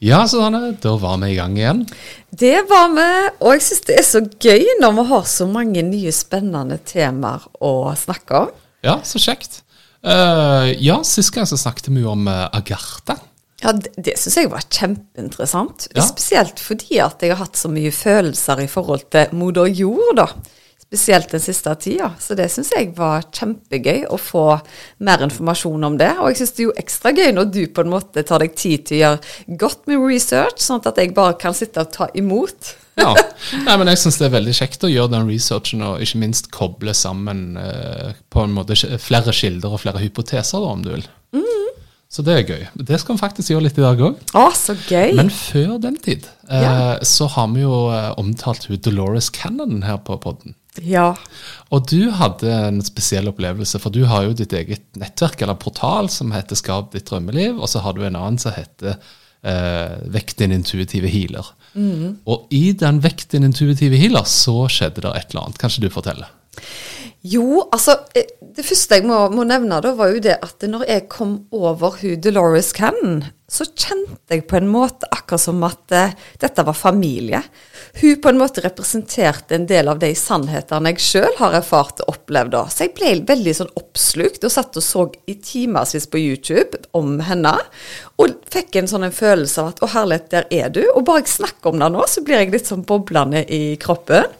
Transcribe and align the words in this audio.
Ja, 0.00 0.22
Susanne, 0.24 0.72
da 0.80 0.94
var 0.96 1.18
vi 1.20 1.34
i 1.34 1.36
gang 1.36 1.58
igjen. 1.58 1.82
Det 2.32 2.62
var 2.70 2.86
vi, 2.94 3.08
og 3.44 3.50
jeg 3.52 3.64
syns 3.66 3.82
det 3.84 3.96
er 4.00 4.06
så 4.08 4.22
gøy 4.24 4.62
når 4.80 4.94
vi 4.96 5.02
har 5.10 5.26
så 5.28 5.44
mange 5.44 5.82
nye 5.84 6.12
spennende 6.16 6.78
temaer 6.88 7.44
å 7.60 7.92
snakke 8.00 8.46
om. 8.46 8.54
Ja, 8.86 8.94
så 9.04 9.20
kjekt. 9.20 9.60
Uh, 10.00 10.72
ja, 10.80 11.02
sist 11.04 11.34
gang 11.34 11.44
så 11.44 11.58
snakket 11.60 11.90
vi 11.92 12.06
om 12.08 12.24
uh, 12.32 12.46
Agartha. 12.56 13.18
Ja, 13.60 13.74
Det, 13.76 13.92
det 14.00 14.16
syns 14.16 14.38
jeg 14.40 14.48
var 14.48 14.64
kjempeinteressant. 14.72 15.90
Ja. 15.92 16.06
Spesielt 16.08 16.64
fordi 16.64 17.02
at 17.04 17.20
jeg 17.20 17.34
har 17.34 17.42
hatt 17.44 17.60
så 17.60 17.68
mye 17.68 17.92
følelser 17.92 18.64
i 18.64 18.70
forhold 18.72 19.04
til 19.12 19.36
moder 19.36 19.68
jord, 19.68 20.16
da. 20.16 20.30
Spesielt 20.90 21.30
den 21.30 21.38
siste 21.40 21.70
tida. 21.78 22.08
Så 22.18 22.34
det 22.34 22.48
syns 22.50 22.72
jeg 22.74 22.88
var 22.96 23.22
kjempegøy 23.30 24.08
å 24.10 24.16
få 24.18 24.42
mer 25.06 25.22
informasjon 25.22 25.86
om 25.86 25.98
det. 26.00 26.08
Og 26.18 26.32
jeg 26.32 26.40
syns 26.40 26.54
det 26.56 26.64
er 26.64 26.66
jo 26.66 26.72
ekstra 26.82 27.12
gøy 27.14 27.28
når 27.36 27.52
du 27.54 27.60
på 27.70 27.84
en 27.84 27.92
måte 27.92 28.24
tar 28.26 28.42
deg 28.42 28.56
tid 28.58 28.88
til 28.88 28.96
å 28.96 29.00
gjøre 29.04 29.56
godt 29.62 29.86
med 29.86 30.02
research, 30.02 30.58
sånn 30.64 30.82
at 30.82 30.98
jeg 30.98 31.14
bare 31.14 31.36
kan 31.38 31.54
sitte 31.54 31.84
og 31.86 31.92
ta 31.94 32.08
imot. 32.18 32.72
Ja. 32.98 33.12
Nei, 33.68 33.76
men 33.78 33.92
jeg 33.92 34.00
syns 34.02 34.18
det 34.18 34.26
er 34.26 34.34
veldig 34.34 34.56
kjekt 34.58 34.82
å 34.84 34.90
gjøre 34.90 35.12
den 35.14 35.30
researchen, 35.30 35.86
og 35.86 36.02
ikke 36.02 36.18
minst 36.24 36.50
koble 36.52 36.92
sammen 36.98 37.54
eh, 37.62 38.10
på 38.28 38.42
en 38.42 38.58
måte 38.58 38.74
flere 38.98 39.32
kilder 39.32 39.78
og 39.78 39.84
flere 39.86 40.02
hypoteser, 40.02 40.58
da, 40.58 40.74
om 40.74 40.82
du 40.84 40.90
vil. 40.96 41.06
Så 42.10 42.24
det 42.26 42.34
er 42.34 42.42
gøy. 42.42 42.62
Det 42.74 42.98
skal 42.98 43.14
vi 43.14 43.22
faktisk 43.22 43.52
gjøre 43.52 43.68
litt 43.68 43.76
i 43.78 43.84
dag 43.84 44.00
òg. 44.02 44.16
Så 44.58 44.74
gøy. 44.90 45.12
Men 45.14 45.28
før 45.30 45.76
den 45.78 45.94
tid 46.02 46.24
eh, 46.50 46.64
Ja. 46.64 46.72
så 47.06 47.28
har 47.30 47.46
vi 47.54 47.62
jo 47.62 47.84
eh, 47.94 48.08
omtalt 48.18 48.66
hun 48.66 48.80
Dolores 48.82 49.30
Cannon 49.30 49.84
her 49.86 50.00
på 50.02 50.18
podden. 50.18 50.56
Ja. 50.78 51.14
Og 51.74 51.86
du 51.90 52.10
hadde 52.14 52.50
en 52.68 52.82
spesiell 52.84 53.30
opplevelse, 53.30 53.80
for 53.82 53.94
du 53.94 54.04
har 54.10 54.26
jo 54.26 54.36
ditt 54.38 54.52
eget 54.54 54.84
nettverk 54.98 55.42
eller 55.42 55.58
portal 55.58 56.10
som 56.12 56.30
heter 56.34 56.58
Skap 56.58 56.92
ditt 56.94 57.08
drømmeliv, 57.10 57.58
og 57.58 57.70
så 57.70 57.82
har 57.84 57.96
du 57.96 58.04
en 58.04 58.18
annen 58.18 58.38
som 58.40 58.54
heter 58.54 58.94
eh, 59.42 59.96
Vekk 60.14 60.36
din 60.38 60.54
intuitive 60.54 61.10
healer. 61.10 61.50
Og 62.26 62.50
i 62.54 62.70
den 62.78 63.02
Vekk 63.02 63.26
din 63.34 63.46
intuitive 63.46 63.98
healer 63.98 64.26
så 64.28 64.64
skjedde 64.70 65.04
det 65.04 65.14
et 65.14 65.34
eller 65.34 65.48
annet. 65.48 65.60
Kanskje 65.60 65.84
du 65.84 65.90
forteller? 65.92 66.30
Jo, 67.20 67.66
altså 67.68 67.98
eh, 68.16 68.30
Det 68.56 68.64
første 68.64 68.96
jeg 68.96 69.04
må, 69.08 69.18
må 69.34 69.44
nevne, 69.44 69.80
da, 69.84 69.92
var 69.96 70.14
jo 70.14 70.22
det 70.24 70.38
at 70.40 70.64
når 70.66 70.86
jeg 70.88 71.08
kom 71.12 71.36
over 71.52 71.98
hun 72.00 72.20
Dolores 72.24 72.72
Cannon, 72.76 73.20
så 73.50 73.66
kjente 73.68 74.34
jeg 74.34 74.46
på 74.48 74.56
en 74.58 74.70
måte 74.70 75.08
akkurat 75.12 75.42
som 75.42 75.60
at 75.66 75.94
uh, 75.94 76.14
dette 76.40 76.64
var 76.66 76.76
familie. 76.76 77.42
Hun 77.92 78.20
på 78.22 78.28
en 78.28 78.38
måte 78.38 78.62
representerte 78.62 79.54
en 79.56 79.66
del 79.66 79.88
av 79.90 79.98
de 79.98 80.12
sannhetene 80.16 80.92
jeg 80.92 81.02
sjøl 81.04 81.32
har 81.40 81.56
erfart 81.58 82.02
og 82.04 82.12
opplevd. 82.14 82.54
Så 82.70 82.86
jeg 82.86 82.94
ble 82.96 83.14
veldig 83.26 83.54
sånn 83.56 83.72
oppslukt 83.78 84.46
og 84.46 84.54
satt 84.54 84.78
og 84.78 84.84
så 84.84 85.06
i 85.30 85.34
timevis 85.42 86.06
på 86.10 86.20
YouTube 86.22 86.78
om 86.96 87.18
henne. 87.26 87.56
Og 88.22 88.36
fikk 88.52 88.78
en 88.78 88.90
sånn 88.90 89.08
en 89.08 89.16
følelse 89.16 89.62
av 89.62 89.72
at 89.72 89.82
å 89.82 89.90
herlighet, 89.90 90.30
der 90.30 90.46
er 90.54 90.70
du. 90.74 90.84
Og 90.94 91.02
bare 91.08 91.24
jeg 91.24 91.34
snakker 91.34 91.72
om 91.72 91.82
det 91.82 91.90
nå, 91.96 92.06
så 92.06 92.22
blir 92.26 92.44
jeg 92.44 92.54
litt 92.54 92.70
sånn 92.70 92.86
boblende 92.86 93.42
i 93.50 93.74
kroppen. 93.82 94.30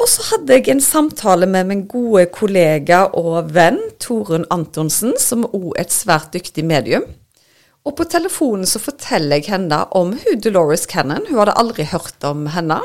Og 0.00 0.08
så 0.10 0.24
hadde 0.32 0.56
jeg 0.56 0.70
en 0.72 0.82
samtale 0.82 1.46
med 1.46 1.68
min 1.68 1.82
gode 1.88 2.26
kollega 2.34 3.04
og 3.18 3.52
venn 3.54 3.78
Torunn 4.02 4.48
Antonsen, 4.50 5.14
som 5.20 5.44
er 5.46 5.68
et 5.84 5.94
svært 5.94 6.32
dyktig 6.34 6.64
medium. 6.66 7.06
Og 7.82 7.96
på 7.98 8.06
telefonen 8.06 8.68
så 8.68 8.78
forteller 8.82 9.40
jeg 9.40 9.50
henne 9.50 9.80
om 9.98 10.12
hun 10.14 10.42
Dolores 10.42 10.86
Cannon. 10.90 11.24
Hun 11.28 11.40
hadde 11.40 11.56
aldri 11.58 11.86
hørt 11.90 12.26
om 12.26 12.46
henne. 12.54 12.78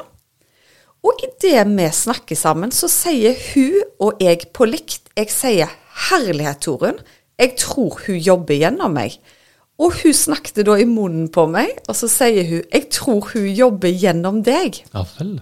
Og 1.06 1.22
idet 1.24 1.68
vi 1.70 1.90
snakker 1.94 2.36
sammen, 2.36 2.74
så 2.74 2.90
sier 2.90 3.38
hun 3.54 3.84
og 4.02 4.22
jeg 4.24 4.50
på 4.54 4.66
likt 4.66 5.04
Jeg 5.18 5.30
sier 5.34 5.70
'herlighet, 6.10 6.62
Torunn'. 6.62 7.02
Jeg 7.40 7.56
tror 7.58 8.00
hun 8.06 8.18
jobber 8.18 8.54
gjennom 8.54 8.94
meg. 8.94 9.18
Og 9.80 9.94
hun 10.02 10.14
snakket 10.14 10.66
da 10.66 10.76
i 10.78 10.86
munnen 10.86 11.30
på 11.30 11.46
meg, 11.50 11.70
og 11.88 11.96
så 11.96 12.08
sier 12.08 12.44
hun 12.46 12.64
'jeg 12.74 12.90
tror 12.90 13.30
hun 13.34 13.48
jobber 13.48 13.90
gjennom 13.90 14.44
deg'. 14.44 14.84
Ja 14.94 15.06
vel. 15.18 15.42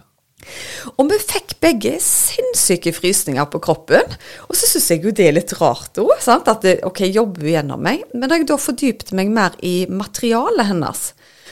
Og 0.96 1.10
vi 1.10 1.20
fikk 1.22 1.56
begge 1.64 1.96
sinnssyke 2.04 2.94
frysninger 2.96 3.48
på 3.52 3.62
kroppen. 3.64 4.16
Og 4.48 4.58
så 4.58 4.70
syns 4.70 4.90
jeg 4.94 5.04
jo 5.06 5.14
det 5.16 5.28
er 5.30 5.38
litt 5.38 5.56
rart 5.60 6.00
òg, 6.02 6.14
at 6.16 6.66
det, 6.66 6.78
ok, 6.88 7.06
jobber 7.10 7.46
hun 7.46 7.54
gjennom 7.56 7.86
meg. 7.86 8.06
Men 8.14 8.30
da 8.30 8.40
jeg 8.40 8.50
da 8.52 8.60
fordypte 8.62 9.18
meg 9.18 9.34
mer 9.34 9.58
i 9.66 9.76
materialet 9.90 10.70
hennes, 10.72 11.06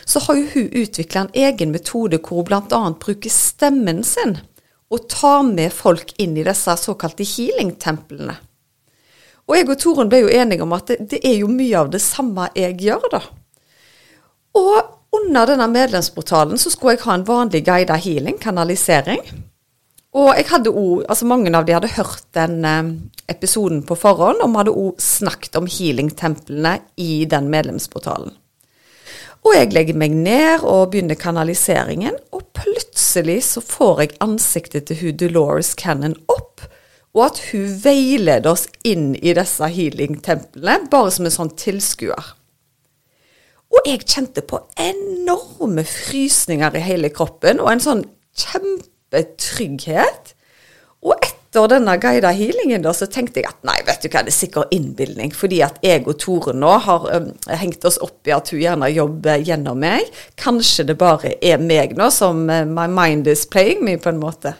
så 0.05 0.19
har 0.25 0.39
jo 0.39 0.47
hun 0.53 0.71
utvikla 0.83 1.25
en 1.25 1.35
egen 1.45 1.71
metode 1.71 2.19
hvor 2.23 2.41
hun 2.43 2.49
bl.a. 2.49 2.81
bruker 2.99 3.31
stemmen 3.31 4.03
sin 4.07 4.39
og 4.93 5.07
tar 5.09 5.41
med 5.47 5.73
folk 5.73 6.11
inn 6.21 6.35
i 6.37 6.43
disse 6.45 6.75
såkalte 6.77 7.25
healing-templene. 7.25 8.35
Og 9.49 9.57
jeg 9.57 9.67
og 9.67 9.79
Torunn 9.81 10.11
ble 10.11 10.21
jo 10.23 10.31
enige 10.31 10.63
om 10.63 10.75
at 10.75 10.91
det, 10.91 10.99
det 11.11 11.19
er 11.25 11.39
jo 11.41 11.49
mye 11.51 11.79
av 11.81 11.89
det 11.91 12.01
samme 12.03 12.47
jeg 12.55 12.77
gjør, 12.85 13.07
da. 13.11 13.21
Og 14.59 14.75
under 15.13 15.49
denne 15.49 15.67
medlemsportalen 15.71 16.59
så 16.61 16.71
skulle 16.73 16.97
jeg 16.97 17.05
ha 17.05 17.17
en 17.17 17.25
vanlig 17.27 17.63
guida 17.67 17.97
healing, 18.01 18.39
kanalisering. 18.41 19.21
Og 20.13 20.29
jeg 20.37 20.45
hadde 20.51 20.69
også, 20.69 21.07
altså 21.09 21.27
mange 21.29 21.53
av 21.57 21.65
de 21.65 21.73
hadde 21.73 21.95
hørt 21.95 22.25
den 22.37 22.65
eh, 22.69 22.91
episoden 23.33 23.81
på 23.87 23.97
forhånd, 23.97 24.43
og 24.43 24.51
vi 24.51 24.61
hadde 24.61 24.77
òg 24.83 25.01
snakket 25.01 25.57
om 25.57 25.69
healing-templene 25.69 26.75
i 27.01 27.25
den 27.29 27.49
medlemsportalen. 27.53 28.35
Og 29.43 29.57
jeg 29.57 29.73
legger 29.75 29.97
meg 29.99 30.13
ned 30.15 30.63
og 30.63 30.93
begynner 30.93 31.19
kanaliseringen, 31.19 32.15
og 32.31 32.45
plutselig 32.55 33.41
så 33.49 33.63
får 33.65 34.03
jeg 34.03 34.13
ansiktet 34.23 34.87
til 34.87 35.01
hun 35.01 35.17
Dolores 35.19 35.73
Cannon 35.79 36.15
opp, 36.31 36.63
og 37.13 37.25
at 37.27 37.41
hun 37.51 37.73
veileder 37.83 38.53
oss 38.53 38.69
inn 38.87 39.11
i 39.19 39.33
disse 39.35 39.67
healing-templene, 39.75 40.87
bare 40.93 41.11
som 41.13 41.27
en 41.27 41.35
sånn 41.35 41.51
tilskuer. 41.59 42.31
Og 43.73 43.89
jeg 43.89 44.05
kjente 44.05 44.43
på 44.45 44.59
enorme 44.77 45.83
frysninger 45.87 46.77
i 46.77 46.83
hele 46.85 47.09
kroppen, 47.13 47.61
og 47.63 47.71
en 47.71 47.83
sånn 47.83 48.03
kjempetrygghet. 48.37 50.33
Og 51.03 51.17
etter 51.17 51.67
denne 51.69 51.95
guida 52.01 52.31
healingen 52.33 52.85
da, 52.85 52.93
så 52.95 53.07
tenkte 53.11 53.41
jeg 53.41 53.49
at 53.49 53.65
nei, 53.67 53.75
vet 53.85 54.05
du 54.05 54.07
hva, 54.07 54.23
det 54.23 54.31
er 54.31 54.37
sikkert 54.37 54.73
innbilning. 54.73 55.33
Fordi 55.35 55.59
at 55.65 55.81
jeg 55.85 56.05
og 56.05 56.19
Tore 56.21 56.53
nå 56.55 56.71
har 56.85 57.07
um, 57.17 57.31
hengt 57.49 57.85
oss 57.85 57.99
opp 58.01 58.29
i 58.29 58.35
at 58.35 58.53
hun 58.53 58.61
gjerne 58.61 58.91
jobber 58.93 59.41
gjennom 59.43 59.81
meg. 59.83 60.07
Kanskje 60.39 60.87
det 60.89 60.97
bare 61.01 61.35
er 61.41 61.61
meg 61.61 61.97
nå 61.99 62.09
som 62.13 62.45
uh, 62.49 62.63
my 62.69 62.87
mind 62.89 63.29
is 63.29 63.45
playing 63.49 63.83
me, 63.85 63.97
på 63.97 64.13
en 64.13 64.21
måte. 64.21 64.55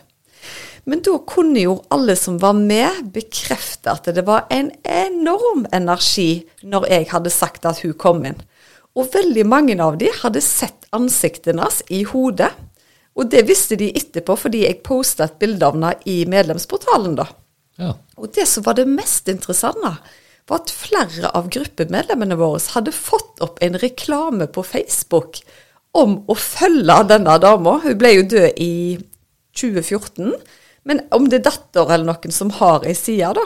Men 0.84 1.00
da 1.06 1.16
kunne 1.24 1.62
jo 1.62 1.78
alle 1.96 2.18
som 2.20 2.42
var 2.42 2.58
med, 2.60 3.06
bekrefte 3.16 3.94
at 3.94 4.10
det 4.12 4.26
var 4.28 4.50
en 4.52 4.68
enorm 4.84 5.64
energi 5.72 6.44
når 6.68 6.90
jeg 6.92 7.08
hadde 7.14 7.32
sagt 7.32 7.70
at 7.70 7.80
hun 7.86 7.96
kom 7.96 8.26
inn. 8.28 8.42
Og 8.94 9.10
veldig 9.14 9.46
mange 9.50 9.78
av 9.82 9.98
de 10.02 10.12
hadde 10.22 10.42
sett 10.44 10.88
ansiktet 10.94 11.58
hans 11.58 11.82
i 11.90 12.04
hodet. 12.06 12.52
Og 13.18 13.30
det 13.30 13.46
visste 13.48 13.78
de 13.78 13.92
etterpå 13.94 14.36
fordi 14.40 14.64
jeg 14.66 14.82
posta 14.86 15.28
et 15.28 15.40
bilde 15.42 15.66
av 15.66 15.78
henne 15.78 15.94
i 16.10 16.24
medlemsportalen, 16.30 17.18
da. 17.18 17.28
Ja. 17.82 17.96
Og 18.22 18.34
det 18.36 18.46
som 18.50 18.66
var 18.66 18.78
det 18.78 18.86
mest 18.90 19.30
interessante, 19.32 19.96
var 20.50 20.60
at 20.60 20.74
flere 20.76 21.30
av 21.38 21.48
gruppemedlemmene 21.54 22.38
våre 22.38 22.62
hadde 22.74 22.94
fått 22.94 23.42
opp 23.46 23.62
en 23.64 23.78
reklame 23.82 24.50
på 24.52 24.66
Facebook 24.68 25.40
om 25.96 26.20
å 26.28 26.36
følge 26.38 26.98
denne 27.10 27.38
dama. 27.42 27.78
Hun 27.84 27.98
ble 28.02 28.16
jo 28.18 28.28
død 28.34 28.60
i 28.62 28.74
2014. 29.58 30.34
Men 30.90 31.06
om 31.16 31.30
det 31.32 31.40
er 31.42 31.48
datter 31.48 31.88
eller 31.88 32.10
noen 32.10 32.34
som 32.36 32.52
har 32.60 32.86
ei 32.88 32.96
side, 32.98 33.32
da. 33.38 33.46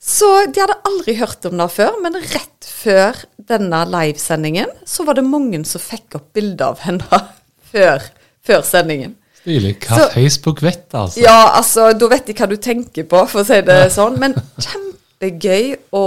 Så 0.00 0.28
de 0.48 0.62
hadde 0.62 0.78
aldri 0.88 1.14
hørt 1.18 1.44
om 1.44 1.58
det 1.60 1.66
før, 1.74 1.96
men 2.00 2.16
rett 2.16 2.64
før 2.64 3.18
denne 3.50 3.82
livesendingen 3.92 4.70
så 4.88 5.04
var 5.04 5.18
det 5.18 5.26
mange 5.28 5.60
som 5.68 5.82
fikk 5.82 6.16
opp 6.16 6.30
bilde 6.36 6.64
av 6.64 6.80
henne 6.86 7.20
før, 7.72 8.06
før 8.46 8.64
sendingen. 8.64 9.16
Stilig. 9.42 9.74
Hva 9.84 9.98
Så- 10.00 10.08
Facebook 10.14 10.62
vet, 10.64 10.86
altså. 10.96 11.20
Ja, 11.20 11.52
altså, 11.58 11.90
da 11.96 12.08
vet 12.12 12.26
de 12.28 12.36
hva 12.36 12.48
du 12.48 12.56
tenker 12.60 13.04
på, 13.08 13.22
for 13.28 13.42
å 13.42 13.46
si 13.48 13.60
det 13.64 13.78
sånn. 13.92 14.16
Men 14.20 14.36
kjempegøy 14.66 15.76
å, 15.96 16.02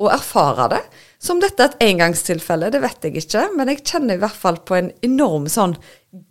å 0.00 0.10
erfare 0.12 0.70
det. 0.74 0.82
Så 1.18 1.34
om 1.34 1.40
dette 1.42 1.64
er 1.64 1.72
et 1.72 1.86
engangstilfelle, 1.90 2.68
det 2.72 2.80
vet 2.84 3.04
jeg 3.08 3.16
ikke. 3.24 3.46
Men 3.56 3.72
jeg 3.72 3.80
kjenner 3.84 4.16
i 4.16 4.22
hvert 4.22 4.36
fall 4.38 4.60
på 4.68 4.76
en 4.78 4.92
enorm 5.04 5.48
sånn 5.50 5.74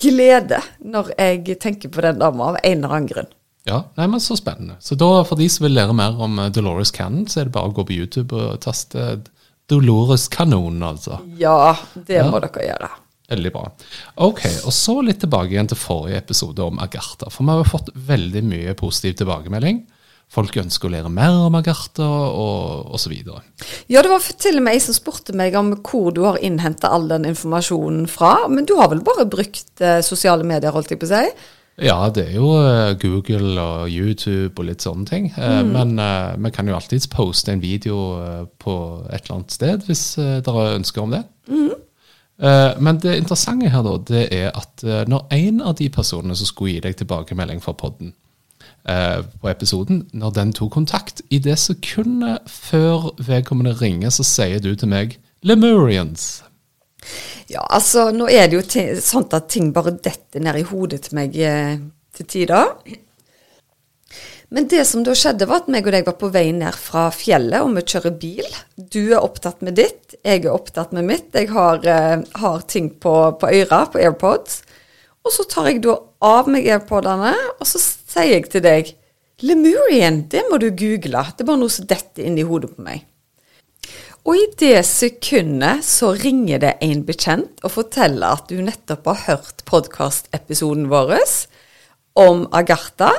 glede 0.01 0.62
når 0.81 1.12
jeg 1.18 1.57
tenker 1.62 1.92
på 1.94 2.06
den 2.06 2.21
dama, 2.21 2.53
av 2.53 2.60
en 2.63 2.77
eller 2.77 2.94
annen 2.98 3.10
grunn. 3.13 3.33
Ja, 3.67 3.81
nei, 3.97 4.07
men 4.07 4.21
Så 4.23 4.37
spennende. 4.39 4.77
Så 4.79 4.95
da, 4.99 5.23
For 5.27 5.35
de 5.39 5.47
som 5.51 5.65
vil 5.67 5.75
lære 5.75 5.93
mer 5.97 6.15
om 6.23 6.39
eh, 6.39 6.49
Dolores 6.55 6.91
Cannon, 6.95 7.25
så 7.27 7.41
er 7.41 7.49
det 7.49 7.55
bare 7.57 7.69
å 7.71 7.75
gå 7.75 7.83
på 7.89 7.97
YouTube 7.97 8.31
og 8.37 8.61
taste 8.63 9.19
Dolores 9.67 10.29
kanon, 10.31 10.79
altså. 10.87 11.19
Ja, 11.37 11.75
det 11.95 12.21
Ja. 12.21 12.29
må 12.31 12.39
dere 12.39 12.63
gjøre. 12.69 12.89
Veldig 13.27 13.51
bra. 13.51 13.65
Ok, 14.23 14.45
og 14.63 14.71
så 14.71 15.01
litt 15.03 15.19
tilbake 15.19 15.51
igjen 15.51 15.67
til 15.67 15.75
forrige 15.75 16.21
episode 16.21 16.63
om 16.63 16.79
Agartha. 16.79 17.27
For 17.29 17.43
vi 17.43 17.51
har 17.51 17.59
jo 17.65 17.71
fått 17.73 17.89
veldig 17.93 18.43
mye 18.47 18.73
positiv 18.79 19.17
tilbakemelding. 19.19 19.81
Folk 20.31 20.55
ønsker 20.59 20.87
å 20.87 20.91
lære 20.93 21.11
mer 21.11 21.35
om 21.47 21.55
Agartha, 21.59 22.03
og, 22.07 22.87
osv. 22.95 23.13
Ja, 23.91 24.01
det 24.01 24.09
var 24.11 24.19
til 24.39 24.57
og 24.61 24.63
med 24.63 24.73
ei 24.75 24.79
som 24.83 24.95
spurte 24.95 25.35
meg 25.35 25.55
om 25.59 25.73
hvor 25.83 26.13
du 26.15 26.23
har 26.23 26.39
innhenta 26.39 26.87
all 26.91 27.07
den 27.11 27.27
informasjonen 27.27 28.07
fra. 28.07 28.47
Men 28.47 28.63
du 28.67 28.75
har 28.79 28.87
vel 28.95 29.03
bare 29.03 29.27
brukt 29.27 29.81
eh, 29.83 29.99
sosiale 29.99 30.43
medier, 30.47 30.71
holdt 30.71 30.91
jeg 30.95 30.99
på 31.03 31.07
å 31.07 31.13
si? 31.17 31.29
Ja, 31.77 32.09
det 32.09 32.24
er 32.31 32.38
jo 32.39 32.47
eh, 32.57 32.95
Google 32.97 33.62
og 33.62 33.89
YouTube 33.94 34.57
og 34.57 34.65
litt 34.65 34.81
sånne 34.81 35.06
ting. 35.06 35.27
Mm. 35.38 35.68
Men 35.75 36.00
eh, 36.01 36.31
vi 36.41 36.51
kan 36.56 36.68
jo 36.69 36.74
alltids 36.77 37.06
poste 37.13 37.53
en 37.53 37.62
video 37.62 37.97
eh, 38.18 38.45
på 38.57 38.77
et 39.12 39.21
eller 39.27 39.35
annet 39.35 39.53
sted 39.53 39.85
hvis 39.85 40.06
eh, 40.18 40.39
dere 40.45 40.71
ønsker 40.79 41.03
om 41.03 41.13
det. 41.13 41.21
Eh, 42.41 42.71
Men 42.81 42.97
det 43.03 43.18
interessante 43.19 43.69
her 43.74 43.85
da, 43.85 43.94
det 44.09 44.24
er 44.33 44.50
at 44.57 44.83
eh, 44.85 45.03
når 45.09 45.27
en 45.38 45.62
av 45.62 45.75
de 45.77 45.89
personene 45.94 46.38
som 46.38 46.50
skulle 46.50 46.75
gi 46.75 46.81
deg 46.88 46.97
tilbakemelding 46.97 47.62
fra 47.62 47.75
podden 47.77 48.15
eh, 48.89 49.21
på 49.41 49.50
episoden, 49.53 50.07
når 50.18 50.33
den 50.33 50.53
tok 50.57 50.74
kontakt, 50.79 51.21
i 51.29 51.38
det 51.38 51.59
sekundet 51.62 52.50
før 52.50 53.12
vedkommende 53.21 53.77
ringer, 53.77 54.09
så 54.09 54.25
sier 54.25 54.62
du 54.65 54.74
til 54.74 54.89
meg 54.89 55.19
Lemurians. 55.45 56.41
Ja, 57.47 57.63
altså, 57.63 58.09
nå 58.11 58.27
er 58.27 58.49
det 58.49 58.57
jo 58.59 58.85
sånn 58.99 59.27
at 59.35 59.47
ting 59.53 59.71
bare 59.75 59.95
detter 59.95 60.44
ned 60.44 60.59
i 60.59 60.65
hodet 60.67 61.05
til 61.05 61.19
meg 61.19 61.38
eh, 61.39 61.77
til 62.17 62.27
tider. 62.27 62.73
Men 64.51 64.67
det 64.71 64.83
som 64.88 65.03
da 65.03 65.15
skjedde, 65.15 65.47
var 65.47 65.63
at 65.63 65.71
meg 65.71 65.88
og 65.88 65.95
deg 65.95 66.05
var 66.07 66.15
på 66.19 66.29
vei 66.31 66.45
ned 66.55 66.75
fra 66.79 67.07
fjellet, 67.11 67.63
og 67.63 67.73
vi 67.75 67.83
kjører 67.83 68.15
bil. 68.19 68.59
Du 68.75 69.01
er 69.09 69.19
opptatt 69.19 69.63
med 69.63 69.75
ditt, 69.79 70.15
jeg 70.23 70.44
er 70.45 70.53
opptatt 70.53 70.94
med 70.95 71.07
mitt. 71.07 71.27
Jeg 71.35 71.51
har, 71.55 71.83
eh, 71.83 72.23
har 72.44 72.67
ting 72.67 72.94
på, 72.95 73.15
på 73.39 73.51
øra, 73.61 73.81
på 73.91 74.00
AirPods. 74.03 74.61
Og 75.27 75.35
så 75.35 75.43
tar 75.51 75.67
jeg 75.71 75.83
da 75.83 75.97
av 76.23 76.47
meg 76.51 76.67
AirPodene, 76.71 77.33
og 77.59 77.67
så 77.67 77.79
sier 77.83 78.38
jeg 78.38 78.47
til 78.51 78.63
deg 78.63 78.95
Lemurian, 79.43 80.23
det 80.31 80.47
må 80.50 80.57
du 80.57 80.71
google. 80.71 81.21
Det 81.35 81.43
er 81.43 81.51
bare 81.51 81.61
noe 81.61 81.71
som 81.71 81.85
detter 81.85 82.25
inn 82.25 82.39
i 82.39 82.47
hodet 82.47 82.71
på 82.73 82.83
meg. 82.88 83.03
Og 84.27 84.35
i 84.35 84.47
det 84.59 84.81
sekundet 84.83 85.85
så 85.88 86.09
ringer 86.19 86.59
det 86.59 86.74
en 86.83 87.06
bekjent 87.07 87.62
og 87.63 87.71
forteller 87.77 88.35
at 88.35 88.50
du 88.51 88.59
nettopp 88.59 89.06
har 89.07 89.21
hørt 89.27 89.63
podkastepisoden 89.69 90.89
vår 90.91 91.13
om 92.19 92.44
Agartha, 92.51 93.13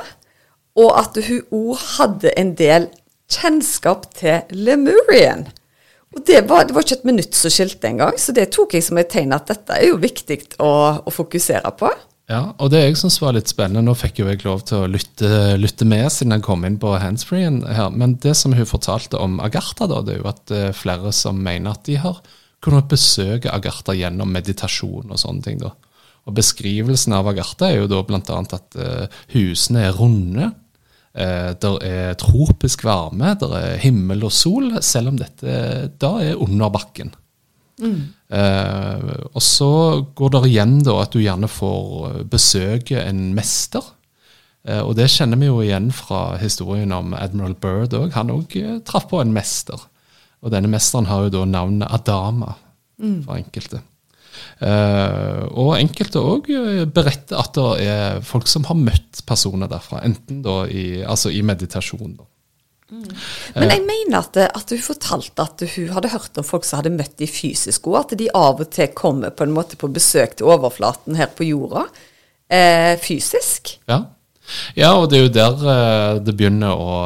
og 0.77 0.91
at 0.99 1.17
hun 1.25 1.41
òg 1.55 1.85
hadde 1.95 2.33
en 2.37 2.51
del 2.59 2.85
kjennskap 3.31 4.05
til 4.19 4.53
Lemurian. 4.53 5.47
Og 6.13 6.21
det 6.27 6.43
var, 6.49 6.67
det 6.67 6.75
var 6.77 6.85
ikke 6.85 6.99
et 6.99 7.09
minutt 7.09 7.33
som 7.37 7.53
skilte 7.53 7.89
engang, 7.89 8.13
så 8.21 8.33
det 8.35 8.51
tok 8.53 8.77
jeg 8.77 8.85
som 8.85 9.01
et 9.01 9.09
tegn 9.09 9.33
at 9.33 9.49
dette 9.49 9.79
er 9.79 9.89
jo 9.89 9.97
viktig 10.01 10.39
å, 10.61 10.69
å 11.01 11.13
fokusere 11.13 11.73
på. 11.79 11.89
Ja, 12.29 12.51
og 12.61 12.69
det 12.69 12.83
jeg 12.83 12.97
syns 12.99 13.17
var 13.23 13.33
litt 13.33 13.49
spennende 13.49 13.81
Nå 13.87 13.95
fikk 13.97 14.19
jo 14.21 14.27
jeg 14.29 14.43
lov 14.43 14.61
til 14.69 14.83
å 14.83 14.89
lytte, 14.91 15.57
lytte 15.57 15.85
med 15.89 16.11
siden 16.13 16.35
jeg 16.35 16.45
kom 16.45 16.65
inn 16.67 16.77
på 16.81 16.91
handsfree-en 17.01 17.63
her. 17.65 17.89
Men 17.89 18.19
det 18.21 18.35
som 18.37 18.53
hun 18.53 18.69
fortalte 18.69 19.17
om 19.17 19.39
Agartha, 19.41 19.87
da, 19.89 20.03
det 20.05 20.15
er 20.15 20.21
jo 20.21 20.29
at 20.29 20.43
det 20.51 20.59
er 20.67 20.77
flere 20.77 21.13
som 21.15 21.41
mener 21.41 21.73
at 21.73 21.87
de 21.89 21.97
har 22.03 22.19
kunnet 22.61 22.89
besøke 22.91 23.49
Agartha 23.49 23.95
gjennom 23.97 24.29
meditasjon 24.35 25.09
og 25.09 25.21
sånne 25.21 25.45
ting. 25.47 25.57
da. 25.63 25.73
Og 26.29 26.35
Beskrivelsen 26.37 27.17
av 27.17 27.31
Agartha 27.31 27.71
er 27.71 27.81
jo 27.81 27.89
da 27.89 28.03
bl.a. 28.05 28.21
at 28.21 28.77
uh, 28.77 29.21
husene 29.33 29.87
er 29.87 29.97
runde. 29.97 30.51
Uh, 31.17 31.57
der 31.57 31.81
er 31.87 32.19
tropisk 32.21 32.85
varme, 32.85 33.33
der 33.41 33.57
er 33.57 33.81
himmel 33.81 34.27
og 34.29 34.35
sol, 34.35 34.75
selv 34.85 35.15
om 35.15 35.17
dette 35.17 35.89
da 35.97 36.13
er 36.21 36.37
under 36.37 36.69
bakken. 36.77 37.09
Eh, 38.29 39.13
og 39.33 39.41
så 39.41 39.71
går 40.15 40.35
det 40.35 40.41
igjen 40.51 40.75
da 40.85 40.99
at 41.01 41.15
du 41.15 41.21
gjerne 41.23 41.49
får 41.49 42.21
besøke 42.29 43.01
en 43.01 43.29
mester. 43.37 43.83
Eh, 44.67 44.81
og 44.83 44.95
det 44.99 45.09
kjenner 45.13 45.39
vi 45.41 45.49
jo 45.49 45.61
igjen 45.65 45.89
fra 45.95 46.37
historien 46.41 46.93
om 46.95 47.15
Admiral 47.17 47.57
Byrd 47.57 47.95
òg. 47.97 48.13
Han 48.17 48.33
òg 48.35 48.57
traff 48.87 49.09
på 49.09 49.21
en 49.23 49.33
mester. 49.35 49.79
Og 50.39 50.53
denne 50.53 50.71
mesteren 50.71 51.09
har 51.09 51.25
jo 51.25 51.33
da 51.33 51.45
navnet 51.47 51.89
Adama 51.91 52.53
for 53.25 53.35
enkelte. 53.39 53.81
Eh, 54.63 55.43
og 55.49 55.73
enkelte 55.79 56.21
òg 56.21 56.49
beretter 56.95 57.39
at 57.39 57.55
det 57.57 57.87
er 57.87 58.21
folk 58.23 58.47
som 58.51 58.67
har 58.69 58.77
møtt 58.77 59.23
personer 59.27 59.71
derfra, 59.71 60.03
enten 60.05 60.43
da 60.45 60.61
i, 60.67 61.01
altså 61.03 61.31
i 61.33 61.41
meditasjon. 61.43 62.17
da. 62.19 62.28
Men 62.89 63.73
jeg 63.73 63.83
mener 63.85 64.19
at, 64.19 64.37
at 64.49 64.73
hun 64.73 64.81
fortalte 64.81 65.45
at 65.45 65.63
hun 65.75 65.91
hadde 65.93 66.13
hørt 66.13 66.39
om 66.41 66.47
folk 66.47 66.65
som 66.67 66.81
hadde 66.81 66.93
møtt 66.95 67.17
de 67.21 67.27
fysisk 67.29 67.89
òg, 67.89 67.99
at 68.01 68.15
de 68.19 68.29
av 68.35 68.61
og 68.63 68.71
til 68.73 68.89
kommer 68.97 69.33
på 69.33 69.45
en 69.45 69.53
måte 69.55 69.77
på 69.79 69.91
besøk 69.93 70.37
til 70.39 70.49
overflaten 70.49 71.19
her 71.19 71.29
på 71.35 71.47
jorda 71.47 71.85
eh, 72.49 72.95
fysisk. 73.01 73.75
Ja. 73.89 74.03
ja, 74.77 74.93
og 74.95 75.09
det 75.11 75.19
er 75.19 75.27
jo 75.27 75.35
der 75.37 75.69
eh, 75.75 76.21
det 76.25 76.35
begynner 76.39 76.73
å 76.73 76.97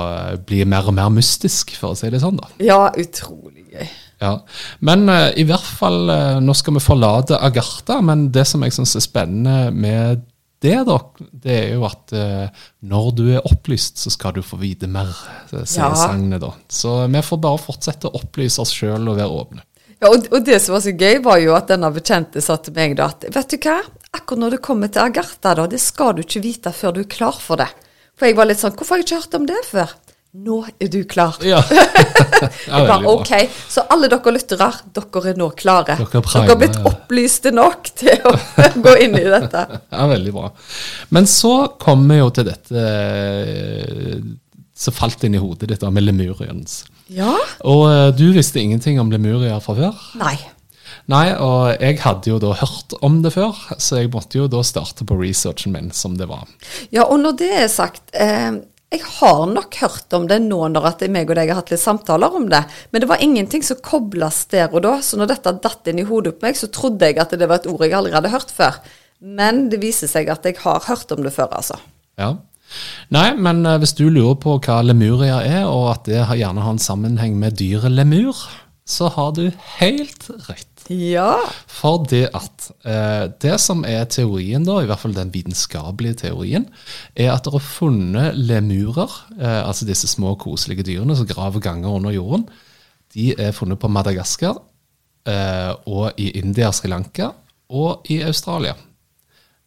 bli 0.47 0.63
mer 0.69 0.87
og 0.89 0.97
mer 0.97 1.11
mystisk, 1.13 1.75
for 1.79 1.93
å 1.93 1.99
si 1.99 2.11
det 2.13 2.23
sånn. 2.23 2.39
da. 2.39 2.51
Ja, 2.63 2.81
utrolig 2.95 3.67
gøy. 3.73 3.91
Ja, 4.23 4.37
Men 4.79 5.09
eh, 5.11 5.31
i 5.41 5.47
hvert 5.47 5.67
fall, 5.79 6.05
eh, 6.13 6.37
nå 6.43 6.55
skal 6.55 6.77
vi 6.77 6.83
forlate 6.83 7.39
Agartha, 7.43 7.99
men 8.05 8.29
det 8.33 8.45
som 8.47 8.63
jeg 8.63 8.75
syns 8.75 8.95
er 8.95 9.03
spennende 9.03 9.73
med 9.75 10.23
det, 10.63 10.77
da, 10.87 10.95
det 11.43 11.53
er 11.57 11.73
jo 11.75 11.83
at 11.87 12.13
eh, 12.15 12.63
når 12.87 13.11
du 13.17 13.23
er 13.35 13.43
opplyst, 13.49 13.99
så 13.99 14.11
skal 14.13 14.33
du 14.37 14.41
få 14.45 14.57
vite 14.61 14.87
mer, 14.91 15.11
eh, 15.51 15.65
sier 15.67 15.89
Ja. 15.89 15.93
sagnet 15.99 16.41
da. 16.43 16.53
Så 16.71 16.95
vi 17.11 17.21
får 17.27 17.41
bare 17.43 17.61
fortsette 17.61 18.07
å 18.09 18.15
opplyse 18.21 18.63
oss 18.63 18.71
sjøl 18.73 19.11
og 19.11 19.19
være 19.19 19.29
åpne. 19.43 19.65
Ja, 20.03 20.09
og, 20.11 20.25
og 20.35 20.43
det 20.47 20.57
som 20.63 20.73
var 20.75 20.81
så 20.83 20.91
gøy, 20.95 21.21
var 21.23 21.37
jo 21.39 21.53
at 21.55 21.69
denne 21.71 21.91
bekjente 21.95 22.41
sa 22.43 22.57
til 22.59 22.73
meg 22.75 22.95
da 22.99 23.05
at 23.13 23.23
vet 23.31 23.53
du 23.53 23.57
hva, 23.63 23.77
akkurat 24.11 24.41
når 24.41 24.55
det 24.57 24.61
kommer 24.65 24.91
til 24.91 25.03
Agartha, 25.05 25.53
da, 25.55 25.67
det 25.71 25.79
skal 25.79 26.15
du 26.17 26.23
ikke 26.25 26.41
vite 26.43 26.73
før 26.75 26.95
du 26.97 27.03
er 27.05 27.11
klar 27.11 27.37
for 27.39 27.59
det. 27.61 27.69
For 28.19 28.27
jeg 28.27 28.35
var 28.37 28.45
litt 28.49 28.59
sånn, 28.61 28.75
hvorfor 28.75 28.95
har 28.97 29.01
jeg 29.03 29.07
ikke 29.07 29.21
hørt 29.23 29.37
om 29.39 29.45
det 29.49 29.61
før? 29.69 29.93
Nå 30.33 30.63
er 30.81 30.89
du 30.89 31.03
klar. 31.05 31.35
Ja, 31.45 31.59
Jeg 31.69 32.87
bare, 32.89 33.05
ok, 33.05 33.29
Så 33.69 33.83
alle 33.93 34.07
dere 34.09 34.31
lyttere, 34.33 34.69
dere 34.95 35.29
er 35.29 35.37
nå 35.37 35.51
klare. 35.53 35.93
Dere 35.99 36.07
er 36.09 36.23
dere 36.25 36.47
har 36.49 36.57
blitt 36.57 36.79
opplyste 36.89 37.51
nok 37.53 37.91
til 38.01 38.25
å 38.25 38.33
gå 38.87 38.95
inn 39.05 39.13
i 39.19 39.27
dette. 39.29 39.61
Ja, 39.93 40.07
veldig 40.09 40.33
bra. 40.33 40.49
Men 41.13 41.29
så 41.29 41.53
kom 41.77 42.07
vi 42.09 42.17
jo 42.17 42.31
til 42.33 42.49
dette 42.49 42.87
eh, 42.87 44.17
som 44.73 44.97
falt 44.97 45.21
inn 45.27 45.37
i 45.37 45.43
hodet 45.43 45.69
ditt 45.69 45.85
da, 45.85 45.93
med 45.93 46.07
Lemurians. 46.07 46.81
Ja? 47.13 47.37
Og 47.69 47.85
eh, 47.91 48.09
du 48.17 48.25
visste 48.33 48.57
ingenting 48.63 48.97
om 49.03 49.13
Lemuria 49.13 49.61
fra 49.61 49.77
før? 49.77 50.03
Nei. 50.17 50.35
Nei, 51.13 51.27
og 51.37 51.77
jeg 51.77 52.01
hadde 52.01 52.33
jo 52.33 52.41
da 52.41 52.57
hørt 52.57 52.97
om 53.05 53.21
det 53.21 53.35
før, 53.35 53.53
så 53.77 54.01
jeg 54.01 54.09
måtte 54.13 54.41
jo 54.41 54.49
da 54.49 54.65
starte 54.65 55.05
på 55.05 55.17
researchen 55.19 55.77
min 55.77 55.93
som 55.93 56.17
det 56.17 56.25
var. 56.29 56.47
Ja, 56.89 57.05
og 57.05 57.19
når 57.21 57.37
det 57.41 57.49
er 57.63 57.67
sagt 57.69 58.15
eh, 58.17 58.63
Jeg 58.93 59.01
har 59.09 59.47
nok 59.49 59.73
hørt 59.81 60.13
om 60.13 60.27
det 60.29 60.37
nå 60.43 60.59
når 60.69 60.85
at 60.91 60.99
meg 61.09 61.31
og 61.31 61.37
deg 61.39 61.49
har 61.49 61.63
hatt 61.63 61.71
litt 61.73 61.81
samtaler 61.81 62.35
om 62.37 62.45
det, 62.51 62.59
men 62.93 63.01
det 63.01 63.09
var 63.09 63.23
ingenting 63.25 63.63
som 63.65 63.79
kobles 63.81 64.43
der 64.53 64.69
og 64.69 64.83
da. 64.85 64.99
Så 65.01 65.17
når 65.17 65.31
dette 65.31 65.55
datt 65.63 65.89
inn 65.89 66.03
i 66.03 66.05
hodet 66.05 66.35
på 66.37 66.45
meg, 66.45 66.59
så 66.59 66.69
trodde 66.69 67.09
jeg 67.09 67.17
at 67.17 67.33
det 67.33 67.47
var 67.49 67.63
et 67.63 67.69
ord 67.71 67.81
jeg 67.81 67.95
aldri 67.97 68.13
hadde 68.13 68.33
hørt 68.35 68.53
før. 68.53 68.77
Men 69.23 69.65
det 69.71 69.81
viser 69.81 70.11
seg 70.11 70.29
at 70.29 70.45
jeg 70.45 70.59
har 70.61 70.85
hørt 70.85 71.13
om 71.15 71.23
det 71.25 71.33
før, 71.33 71.49
altså. 71.57 71.79
Ja. 72.21 72.35
Nei, 73.13 73.27
men 73.33 73.65
eh, 73.65 73.79
hvis 73.81 73.95
du 73.97 74.05
lurer 74.09 74.37
på 74.41 74.59
hva 74.61 74.81
Lemuria 74.85 75.41
er, 75.41 75.65
og 75.69 75.89
at 75.95 76.09
det 76.09 76.21
gjerne 76.37 76.61
har 76.65 76.75
en 76.75 76.81
sammenheng 76.81 77.37
med 77.41 77.57
dyret 77.57 77.93
lemur, 77.93 78.45
så 78.85 79.09
har 79.15 79.33
du 79.37 79.47
helt 79.79 80.29
rett. 80.49 80.72
Ja. 80.91 81.37
For 81.71 82.03
det 82.09 82.25
at 82.35 82.67
eh, 82.83 83.25
det 83.43 83.55
som 83.61 83.85
er 83.87 84.03
teorien, 84.11 84.65
da, 84.67 84.81
i 84.81 84.89
hvert 84.89 84.99
fall 84.99 85.15
den 85.15 85.31
vitenskapelige 85.33 86.23
teorien, 86.25 86.67
er 87.15 87.31
at 87.33 87.47
det 87.47 87.53
er 87.55 87.63
funnet 87.63 88.39
lemurer, 88.39 89.13
eh, 89.39 89.61
altså 89.63 89.87
disse 89.87 90.09
små 90.11 90.35
koselige 90.41 90.85
dyrene 90.89 91.15
som 91.15 91.29
graver 91.29 91.63
ganger 91.63 91.95
under 91.95 92.15
jorden, 92.15 92.47
de 93.13 93.31
er 93.37 93.53
funnet 93.55 93.79
på 93.79 93.91
Madagaskar 93.91 94.57
eh, 95.29 95.71
og 95.87 96.19
i 96.19 96.31
India, 96.41 96.71
Sri 96.73 96.91
Lanka 96.91 97.31
og 97.69 98.09
i 98.11 98.21
Australia. 98.25 98.75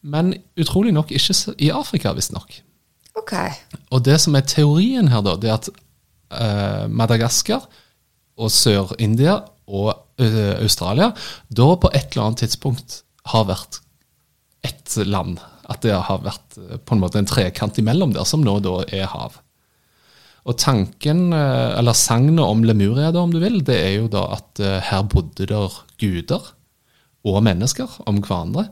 Men 0.07 0.35
utrolig 0.59 0.93
nok 0.95 1.11
ikke 1.15 1.57
i 1.59 1.71
Afrika, 1.75 2.13
visstnok. 2.15 2.61
Ok. 3.17 3.33
Og 3.91 4.05
det 4.05 4.21
som 4.23 4.37
er 4.37 4.47
teorien 4.47 5.09
her, 5.09 5.23
da, 5.25 5.37
det 5.41 5.51
er 5.51 5.59
at 5.59 5.71
eh, 5.73 6.85
Madagaskar 6.93 7.65
og 8.37 8.53
Sør-India 8.53 9.41
og 9.67 9.95
Australia 10.17 11.11
da 11.49 11.67
på 11.77 11.91
et 11.93 12.15
eller 12.15 12.31
annet 12.31 12.47
tidspunkt 12.47 13.03
har 13.33 13.49
vært 13.51 13.81
ett 14.67 14.97
land. 15.07 15.41
At 15.67 15.83
det 15.83 15.97
har 15.97 16.23
vært 16.25 16.59
eh, 16.61 16.79
på 16.79 16.97
en 16.97 17.03
måte 17.03 17.21
en 17.21 17.29
trekant 17.29 17.79
imellom 17.81 18.15
der, 18.15 18.27
som 18.29 18.45
nå 18.45 18.59
da 18.65 18.81
er 18.95 19.11
hav. 19.13 19.41
Og 20.47 20.55
tanken, 20.63 21.33
eh, 21.35 21.75
eller 21.79 21.97
sagnet 21.99 22.45
om 22.45 22.63
Lemuria, 22.67 23.11
da, 23.13 23.25
om 23.25 23.35
du 23.35 23.41
vil, 23.43 23.61
det 23.67 23.79
er 23.83 23.95
jo 23.99 24.11
da 24.13 24.29
at 24.39 24.63
eh, 24.63 24.79
her 24.91 25.07
bodde 25.11 25.49
der 25.51 25.81
guder 26.01 26.53
og 27.27 27.43
mennesker 27.43 27.99
om 28.07 28.23
hverandre. 28.23 28.69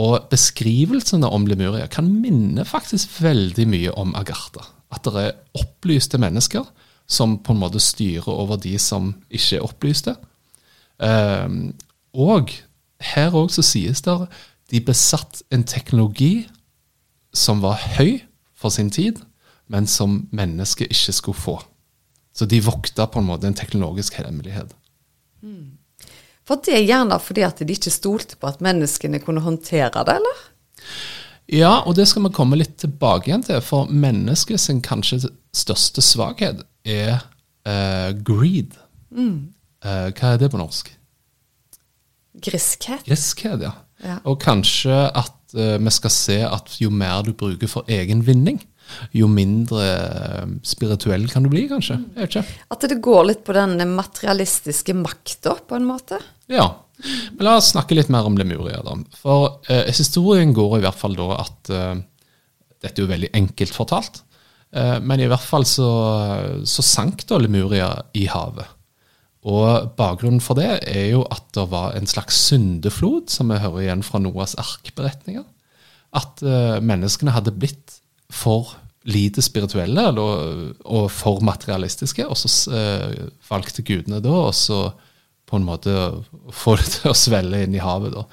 Og 0.00 0.30
beskrivelsene 0.30 1.28
om 1.28 1.48
Lemuria 1.50 1.88
kan 1.90 2.08
minne 2.22 2.64
faktisk 2.64 3.18
veldig 3.20 3.66
mye 3.68 3.94
om 4.00 4.14
Agartha. 4.16 4.64
At 4.90 5.06
det 5.06 5.24
er 5.26 5.60
opplyste 5.60 6.18
mennesker 6.22 6.64
som 7.10 7.36
på 7.42 7.52
en 7.52 7.60
måte 7.60 7.82
styrer 7.82 8.30
over 8.30 8.58
de 8.62 8.76
som 8.80 9.10
ikke 9.28 9.58
er 9.58 9.66
opplyste. 9.66 10.14
Um, 11.00 11.72
og 12.12 12.52
her 13.00 13.34
òg 13.36 13.50
så 13.54 13.64
sies 13.64 14.02
det 14.04 14.16
de 14.70 14.80
besatt 14.84 15.40
en 15.50 15.64
teknologi 15.66 16.46
som 17.34 17.62
var 17.64 17.80
høy 17.96 18.20
for 18.54 18.74
sin 18.74 18.90
tid, 18.92 19.18
men 19.70 19.86
som 19.86 20.26
mennesket 20.34 20.90
ikke 20.92 21.14
skulle 21.16 21.40
få. 21.40 21.56
Så 22.34 22.46
de 22.46 22.60
vokta 22.62 23.06
på 23.10 23.20
en 23.20 23.28
måte 23.30 23.48
en 23.48 23.56
teknologisk 23.56 24.18
hemmelighet. 24.20 24.74
Mm. 25.42 25.78
Var 26.50 26.60
det 26.66 26.82
gjerne 26.82 27.18
fordi 27.22 27.44
at 27.46 27.62
de 27.62 27.74
ikke 27.74 27.92
stolte 27.94 28.38
på 28.38 28.50
at 28.50 28.62
menneskene 28.64 29.20
kunne 29.22 29.42
håndtere 29.44 30.04
det, 30.06 30.18
eller? 30.18 30.44
Ja, 31.50 31.80
og 31.86 31.96
det 31.98 32.06
skal 32.08 32.26
vi 32.26 32.34
komme 32.34 32.58
litt 32.58 32.76
tilbake 32.78 33.30
igjen 33.30 33.44
til. 33.46 33.58
For 33.64 33.90
mennesket 33.90 34.62
sin 34.62 34.82
kanskje 34.82 35.32
største 35.56 36.02
svakhet 36.04 36.62
er 36.86 37.22
eh, 37.66 38.10
greed. 38.26 38.76
Mm. 39.10 39.50
Uh, 39.84 40.08
hva 40.12 40.34
er 40.34 40.40
det 40.42 40.50
på 40.52 40.60
norsk? 40.60 40.90
Griskhet. 42.40 43.06
Griskhet, 43.08 43.64
ja. 43.64 43.74
ja. 44.04 44.18
Og 44.28 44.38
kanskje 44.42 44.94
at 45.08 45.54
eh, 45.58 45.80
vi 45.82 45.92
skal 45.92 46.12
se 46.14 46.36
at 46.46 46.76
jo 46.78 46.92
mer 46.94 47.24
du 47.26 47.32
bruker 47.36 47.68
for 47.68 47.88
egen 47.90 48.22
vinning, 48.24 48.60
jo 49.14 49.26
mindre 49.30 49.88
spirituell 50.66 51.26
kan 51.30 51.44
du 51.44 51.50
bli, 51.52 51.64
kanskje. 51.70 51.98
Ikke. 52.22 52.44
At 52.70 52.86
det 52.86 53.00
går 53.02 53.26
litt 53.32 53.42
på 53.46 53.56
den 53.56 53.82
materialistiske 53.96 54.94
makta, 54.98 55.56
på 55.66 55.78
en 55.78 55.88
måte? 55.90 56.20
Ja. 56.50 56.68
Men 57.34 57.46
la 57.46 57.56
oss 57.58 57.72
snakke 57.72 57.96
litt 57.96 58.10
mer 58.12 58.26
om 58.28 58.38
Lemuria. 58.38 58.82
da. 58.84 58.96
For 59.20 59.60
eh, 59.70 59.88
historien 59.90 60.54
går 60.56 60.78
i 60.78 60.82
hvert 60.84 60.98
fall 61.00 61.16
da 61.18 61.30
at 61.40 61.74
eh, 61.74 61.94
Dette 62.80 62.96
er 62.96 63.04
jo 63.04 63.10
veldig 63.10 63.28
enkelt 63.36 63.74
fortalt. 63.76 64.22
Eh, 64.72 64.98
men 65.04 65.20
i 65.20 65.28
hvert 65.28 65.44
fall 65.44 65.66
så, 65.68 65.88
så, 66.64 66.84
sank 66.84 67.26
da 67.28 67.40
Lemuria 67.40 67.90
i 68.16 68.24
havet. 68.30 68.78
Og 69.48 69.94
bakgrunnen 69.96 70.42
for 70.44 70.58
det 70.58 70.68
er 70.90 71.06
jo 71.14 71.22
at 71.32 71.46
det 71.56 71.64
var 71.72 71.96
en 71.96 72.08
slags 72.08 72.36
syndeflod, 72.50 73.30
som 73.32 73.52
vi 73.52 73.60
hører 73.62 73.86
igjen 73.86 74.04
fra 74.04 74.20
Noas 74.20 74.52
ark-beretninger. 74.60 75.46
At 76.16 76.42
uh, 76.44 76.76
menneskene 76.84 77.32
hadde 77.32 77.56
blitt 77.56 78.00
for 78.30 78.74
lite 79.08 79.40
spirituelle 79.42 80.10
eller, 80.10 80.74
og 80.84 81.06
for 81.14 81.40
materialistiske, 81.44 82.26
og 82.28 82.36
så 82.36 82.50
uh, 82.74 83.30
valgte 83.48 83.84
gudene 83.86 84.20
da 84.20 84.34
og 84.50 84.52
så 84.54 84.90
på 85.50 85.58
en 85.58 85.64
måte 85.66 85.94
få 86.54 86.76
det 86.78 86.90
til 86.92 87.10
å 87.10 87.16
svelle 87.16 87.64
inn 87.64 87.74
i 87.74 87.82
havet. 87.82 88.14
Da. 88.14 88.26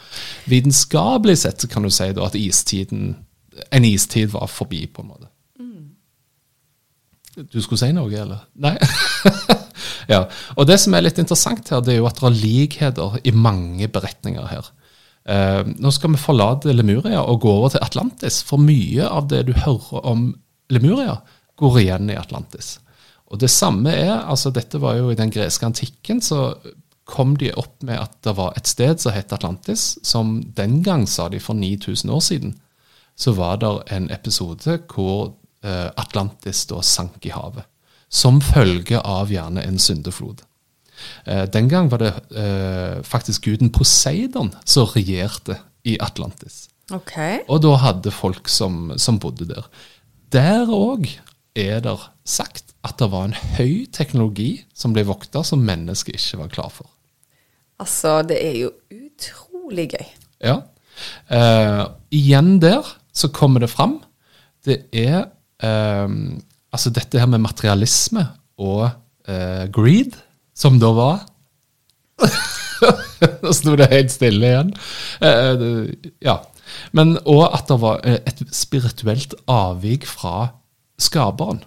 Vitenskapelig 0.51 1.39
sett 1.41 1.65
kan 1.71 1.87
du 1.87 1.89
si 1.93 2.11
da, 2.13 2.27
at 2.27 2.35
istiden, 2.37 3.15
en 3.73 3.87
istid 3.87 4.35
var 4.35 4.51
forbi, 4.51 4.83
på 4.91 5.01
en 5.01 5.09
måte. 5.15 5.31
Mm. 5.57 7.47
Du 7.47 7.57
skulle 7.63 7.79
si 7.81 7.89
noe, 7.95 8.11
eller? 8.11 8.43
Nei? 8.61 8.75
ja. 10.07 10.23
Og 10.55 10.67
det 10.69 10.79
som 10.81 10.95
er 10.95 11.05
litt 11.05 11.19
interessant 11.21 11.69
her, 11.73 11.83
det 11.83 11.95
er 11.95 12.01
jo 12.01 12.09
at 12.09 12.19
det 12.19 12.27
er 12.29 12.41
likheter 12.41 13.19
i 13.27 13.33
mange 13.35 13.89
beretninger 13.91 14.49
her. 14.51 14.71
Eh, 15.27 15.61
nå 15.67 15.91
skal 15.91 16.13
vi 16.13 16.21
forlate 16.21 16.75
Lemuria 16.75 17.21
og 17.23 17.41
gå 17.43 17.51
over 17.51 17.75
til 17.75 17.83
Atlantis, 17.83 18.39
for 18.47 18.63
mye 18.63 19.07
av 19.07 19.27
det 19.31 19.43
du 19.49 19.53
hører 19.57 20.05
om 20.07 20.29
Lemuria, 20.71 21.19
går 21.59 21.79
igjen 21.81 22.11
i 22.13 22.19
Atlantis. 22.19 22.77
Og 23.27 23.41
det 23.41 23.49
samme 23.51 23.91
er, 23.91 24.21
altså 24.23 24.53
Dette 24.55 24.79
var 24.79 24.95
jo 24.99 25.11
i 25.11 25.19
den 25.19 25.31
greske 25.33 25.67
antikken, 25.67 26.21
så 26.23 26.55
kom 27.07 27.35
de 27.39 27.51
opp 27.55 27.83
med 27.87 27.99
at 27.99 28.15
det 28.23 28.35
var 28.37 28.55
et 28.55 28.67
sted 28.67 28.99
som 28.99 29.15
het 29.15 29.33
Atlantis, 29.35 29.97
som 30.03 30.39
den 30.55 30.81
gang, 30.83 31.07
sa 31.07 31.27
de 31.31 31.39
for 31.43 31.55
9000 31.55 32.11
år 32.11 32.23
siden, 32.23 32.55
så 33.17 33.33
var 33.35 33.59
det 33.63 33.71
en 33.95 34.09
episode 34.13 34.79
hvor 34.91 35.33
eh, 35.63 35.89
Atlantis 35.97 36.65
da 36.69 36.81
sank 36.85 37.25
i 37.25 37.33
havet. 37.33 37.65
Som 38.09 38.39
følge 38.41 39.01
av 39.03 39.31
gjerne 39.31 39.65
en 39.67 39.79
syndeflod. 39.79 40.43
Eh, 41.25 41.43
den 41.51 41.67
gang 41.69 41.91
var 41.91 42.01
det 42.01 42.13
eh, 42.31 43.03
faktisk 43.05 43.49
guden 43.49 43.71
Poseidon 43.73 44.53
som 44.65 44.87
regjerte 44.93 45.59
i 45.87 45.97
Atlantis. 46.01 46.67
Okay. 46.91 47.41
Og 47.51 47.61
da 47.65 47.75
hadde 47.83 48.15
folk 48.15 48.47
som, 48.47 48.93
som 48.95 49.19
bodde 49.19 49.49
der. 49.49 49.67
Der 50.31 50.71
òg 50.71 51.09
er 51.57 51.81
det 51.83 51.97
sagt 52.27 52.73
at 52.87 52.99
det 53.01 53.09
var 53.11 53.27
en 53.27 53.37
høy 53.57 53.87
teknologi 53.91 54.63
som 54.77 54.93
ble 54.95 55.03
vokta, 55.07 55.43
som 55.43 55.65
mennesket 55.65 56.15
ikke 56.15 56.41
var 56.43 56.53
klar 56.53 56.71
for. 56.71 56.89
Altså, 57.81 58.21
det 58.25 58.39
er 58.41 58.55
jo 58.63 58.71
utrolig 58.93 59.89
gøy. 59.93 60.07
Ja. 60.43 60.61
Eh, 61.29 61.83
igjen 62.15 62.57
der 62.63 62.87
så 63.13 63.29
kommer 63.33 63.63
det 63.63 63.71
fram. 63.73 63.99
Det 64.65 64.85
er 64.91 65.27
uh, 65.63 66.09
Altså 66.73 66.91
dette 66.93 67.19
her 67.19 67.29
med 67.31 67.43
materialisme 67.43 68.25
og 68.59 68.83
uh, 68.89 69.65
greed, 69.73 70.17
som 70.57 70.79
da 70.81 70.91
var 70.95 71.25
Nå 73.43 73.51
sto 73.53 73.73
det 73.77 73.89
helt 73.91 74.13
stille 74.13 74.45
igjen. 74.45 74.69
ja. 76.21 76.35
Men 76.93 77.15
òg 77.25 77.45
at 77.47 77.69
det 77.69 77.77
var 77.81 78.03
et 78.05 78.41
spirituelt 78.53 79.33
avvik 79.49 80.05
fra 80.09 80.51
skaperen, 81.01 81.63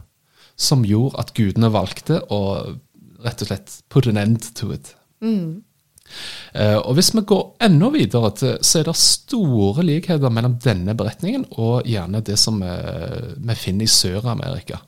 som 0.59 0.85
gjorde 0.87 1.19
at 1.23 1.33
gudene 1.35 1.71
valgte 1.75 2.21
å 2.30 2.40
rett 3.25 3.42
og 3.45 3.50
slett 3.50 3.75
put 3.92 4.09
an 4.11 4.21
end 4.21 4.50
to 4.57 4.71
it. 4.75 4.95
Mm. 5.25 5.62
Uh, 6.57 6.78
og 6.83 6.95
Hvis 6.99 7.12
vi 7.14 7.23
går 7.26 7.42
enda 7.66 7.90
videre, 7.95 8.33
til, 8.37 8.57
så 8.62 8.80
er 8.80 8.88
det 8.88 8.97
store 8.99 9.85
likheter 9.87 10.33
mellom 10.33 10.57
denne 10.62 10.97
beretningen 10.99 11.47
og 11.52 11.87
gjerne 11.88 12.23
det 12.26 12.38
som 12.40 12.59
vi, 12.62 12.73
vi 13.38 13.59
finner 13.59 13.87
i 13.87 13.92
Sør-Amerika. 13.92 14.80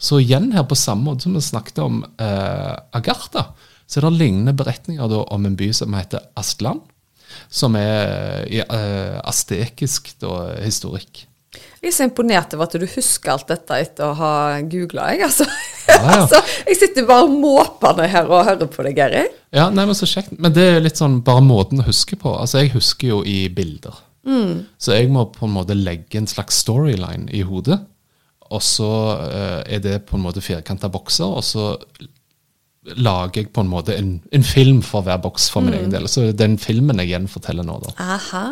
Så 0.00 0.20
igjen 0.22 0.50
her 0.54 0.64
på 0.68 0.78
samme 0.78 1.10
måte 1.10 1.26
som 1.26 1.36
vi 1.36 1.42
snakket 1.44 1.82
om 1.84 2.00
eh, 2.04 2.76
Agartha, 2.96 3.50
så 3.86 4.00
er 4.00 4.06
det 4.06 4.20
lignende 4.20 4.54
beretninger 4.56 5.10
da, 5.10 5.24
om 5.34 5.48
en 5.48 5.58
by 5.58 5.72
som 5.76 5.96
heter 5.98 6.30
Astland, 6.40 6.80
som 7.52 7.76
er 7.78 8.46
eh, 8.48 9.18
astekisk 9.20 10.14
da, 10.22 10.54
historikk. 10.64 11.26
Jeg 11.80 11.90
er 11.90 11.94
så 11.96 12.06
imponert 12.06 12.52
over 12.54 12.68
at 12.68 12.76
du 12.78 12.84
husker 12.86 13.32
alt 13.32 13.48
dette 13.50 13.78
etter 13.82 14.06
å 14.06 14.16
ha 14.18 14.32
googla. 14.70 15.08
Jeg, 15.14 15.24
altså. 15.26 15.46
Ja, 15.88 15.96
ja. 15.96 16.16
altså, 16.20 16.40
jeg 16.68 16.78
sitter 16.78 17.08
bare 17.08 17.26
måpende 17.32 18.06
her 18.12 18.30
og 18.30 18.44
hører 18.46 18.70
på 18.70 18.84
deg, 18.86 19.00
Geir. 19.00 19.32
Ja, 19.56 19.66
nei, 19.74 19.86
men 19.88 19.98
så 19.98 20.06
kjekt. 20.06 20.36
Men 20.38 20.54
det 20.54 20.66
er 20.76 20.84
litt 20.84 21.00
sånn 21.00 21.18
bare 21.26 21.42
måten 21.42 21.82
å 21.82 21.88
huske 21.88 22.18
på. 22.20 22.36
Altså, 22.36 22.62
Jeg 22.62 22.76
husker 22.76 23.16
jo 23.16 23.22
i 23.26 23.42
bilder. 23.52 23.98
Mm. 24.28 24.68
Så 24.78 24.94
jeg 24.94 25.08
må 25.10 25.24
på 25.32 25.48
en 25.48 25.56
måte 25.56 25.74
legge 25.74 26.20
en 26.20 26.28
slags 26.30 26.60
storyline 26.62 27.26
i 27.34 27.42
hodet. 27.48 27.80
Og 28.50 28.62
så 28.64 28.90
uh, 29.20 29.60
er 29.62 29.82
det 29.84 30.00
på 30.08 30.18
en 30.18 30.24
måte 30.24 30.42
firkanta 30.42 30.90
bokser, 30.92 31.38
og 31.38 31.44
så 31.46 31.74
lager 32.96 33.42
jeg 33.42 33.50
på 33.54 33.62
en 33.62 33.70
måte 33.70 33.94
en, 33.94 34.14
en 34.32 34.46
film 34.46 34.80
for 34.82 35.04
hver 35.06 35.20
boks 35.22 35.50
for 35.52 35.62
min 35.64 35.74
mm. 35.74 35.78
egen 35.80 35.92
del. 35.94 36.08
Så 36.10 36.30
den 36.32 36.56
filmen 36.58 37.02
jeg 37.02 37.12
gjenforteller 37.12 37.66
nå, 37.66 37.76
da. 37.84 37.92
Aha. 38.16 38.46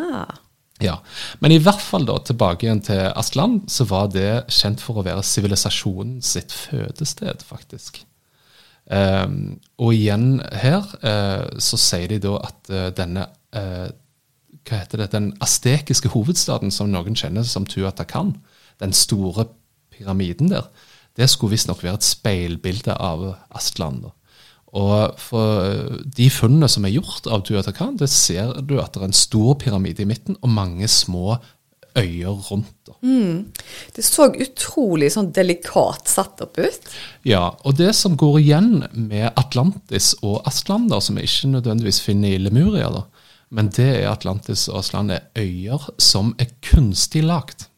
Ja, 0.79 1.01
Men 1.43 1.51
i 1.51 1.59
hvert 1.59 1.81
fall 1.83 2.05
da, 2.07 2.15
tilbake 2.23 2.65
igjen 2.65 2.79
til 2.85 3.01
Astland, 3.09 3.65
så 3.71 3.83
var 3.89 4.07
det 4.13 4.45
kjent 4.53 4.79
for 4.79 5.01
å 5.01 5.03
være 5.03 5.25
sivilisasjonen 5.27 6.21
sitt 6.23 6.55
fødested, 6.55 7.43
faktisk. 7.43 8.05
Um, 8.89 9.59
og 9.77 9.91
igjen 9.93 10.39
her 10.63 10.87
uh, 11.03 11.59
så 11.61 11.77
sier 11.77 12.07
de 12.09 12.21
da 12.23 12.39
at 12.39 12.71
uh, 12.73 12.87
denne 12.95 13.27
uh, 13.53 13.89
hva 14.65 14.79
heter 14.79 15.03
det, 15.03 15.11
Den 15.13 15.27
astekiske 15.43 16.09
hovedstaden 16.13 16.73
som 16.73 16.89
noen 16.89 17.17
kjenner 17.17 17.45
som 17.45 17.67
Tuatakan, 17.69 18.33
den 18.81 18.95
store 18.95 19.45
pyramiden 19.99 20.53
der, 20.53 20.71
det 21.19 21.27
skulle 21.29 21.53
visstnok 21.53 21.83
være 21.83 21.99
et 21.99 22.07
speilbilde 22.07 22.95
av 22.95 23.27
Astland. 23.51 24.07
da. 24.07 24.15
Og 24.77 25.15
for 25.17 25.63
eh, 25.65 26.01
de 26.17 26.29
funnene 26.31 26.69
som 26.69 26.85
er 26.85 26.93
gjort 26.93 27.27
av 27.27 27.43
Tuatakan, 27.47 27.97
det 27.99 28.09
ser 28.13 28.59
du 28.61 28.77
at 28.81 28.93
det 28.93 29.01
er 29.01 29.09
en 29.09 29.17
stor 29.17 29.55
pyramide 29.61 30.05
i 30.05 30.09
midten 30.09 30.37
og 30.41 30.53
mange 30.53 30.87
små 30.91 31.39
øyer 31.97 32.37
rundt. 32.51 32.91
Mm. 33.01 33.49
Det 33.95 34.03
så 34.05 34.27
utrolig 34.29 35.09
sånn 35.15 35.31
delikat 35.35 36.09
satt 36.11 36.41
opp 36.45 36.59
ut. 36.61 36.91
Ja, 37.27 37.55
og 37.65 37.79
det 37.79 37.95
som 37.97 38.17
går 38.19 38.39
igjen 38.43 38.71
med 38.93 39.31
Atlantis 39.39 40.13
og 40.21 40.43
Astlander, 40.49 41.01
som 41.01 41.17
vi 41.17 41.25
ikke 41.25 41.49
nødvendigvis 41.55 42.01
finner 42.05 42.35
i 42.35 42.41
Lemuria, 42.41 42.91
da, 42.93 43.03
men 43.49 43.71
det 43.73 43.89
er 44.03 44.11
Atlantis 44.11 44.67
og 44.69 44.83
Astland 44.83 45.15
er 45.15 45.25
øyer 45.39 45.89
som 45.97 46.35
er 46.37 46.51
kunstig 46.65 47.25
lagt. 47.25 47.68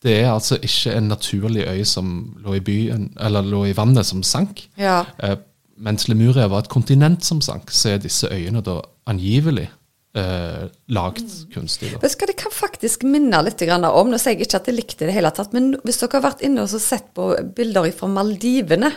Det 0.00 0.14
er 0.22 0.30
altså 0.32 0.56
ikke 0.56 0.94
en 0.96 1.10
naturlig 1.12 1.66
øy 1.68 1.82
som 1.84 2.12
lå 2.40 2.56
i, 2.56 2.62
byen, 2.64 3.10
eller 3.20 3.44
lå 3.44 3.66
i 3.68 3.76
vannet 3.76 4.08
som 4.08 4.22
sank. 4.24 4.62
Ja. 4.80 5.02
Eh, 5.20 5.36
mens 5.80 6.08
Lemuria 6.08 6.48
var 6.48 6.64
et 6.64 6.72
kontinent 6.72 7.24
som 7.24 7.42
sank, 7.44 7.72
så 7.72 7.94
er 7.94 8.02
disse 8.04 8.28
øyene 8.32 8.62
da 8.64 8.78
angivelig 9.10 9.68
eh, 10.16 10.66
lagd 10.92 11.24
mm. 11.24 11.46
kunstig. 11.54 11.92
Da. 11.94 12.08
Det 12.08 12.36
kan 12.40 12.52
faktisk 12.54 13.04
minne 13.08 13.42
litt 13.44 13.62
om, 13.68 14.10
nå 14.10 14.20
sier 14.20 14.36
jeg 14.36 14.48
ikke 14.48 14.60
at 14.60 14.70
jeg 14.70 14.78
likte 14.78 15.04
det 15.04 15.08
i 15.08 15.12
det 15.12 15.18
hele 15.18 15.32
tatt, 15.36 15.54
men 15.56 15.74
hvis 15.84 16.00
dere 16.02 16.18
har 16.18 16.28
vært 16.30 16.44
inne 16.46 16.64
og 16.64 16.74
sett 16.80 17.12
på 17.16 17.32
bilder 17.56 17.90
fra 17.96 18.10
Maldivene, 18.10 18.92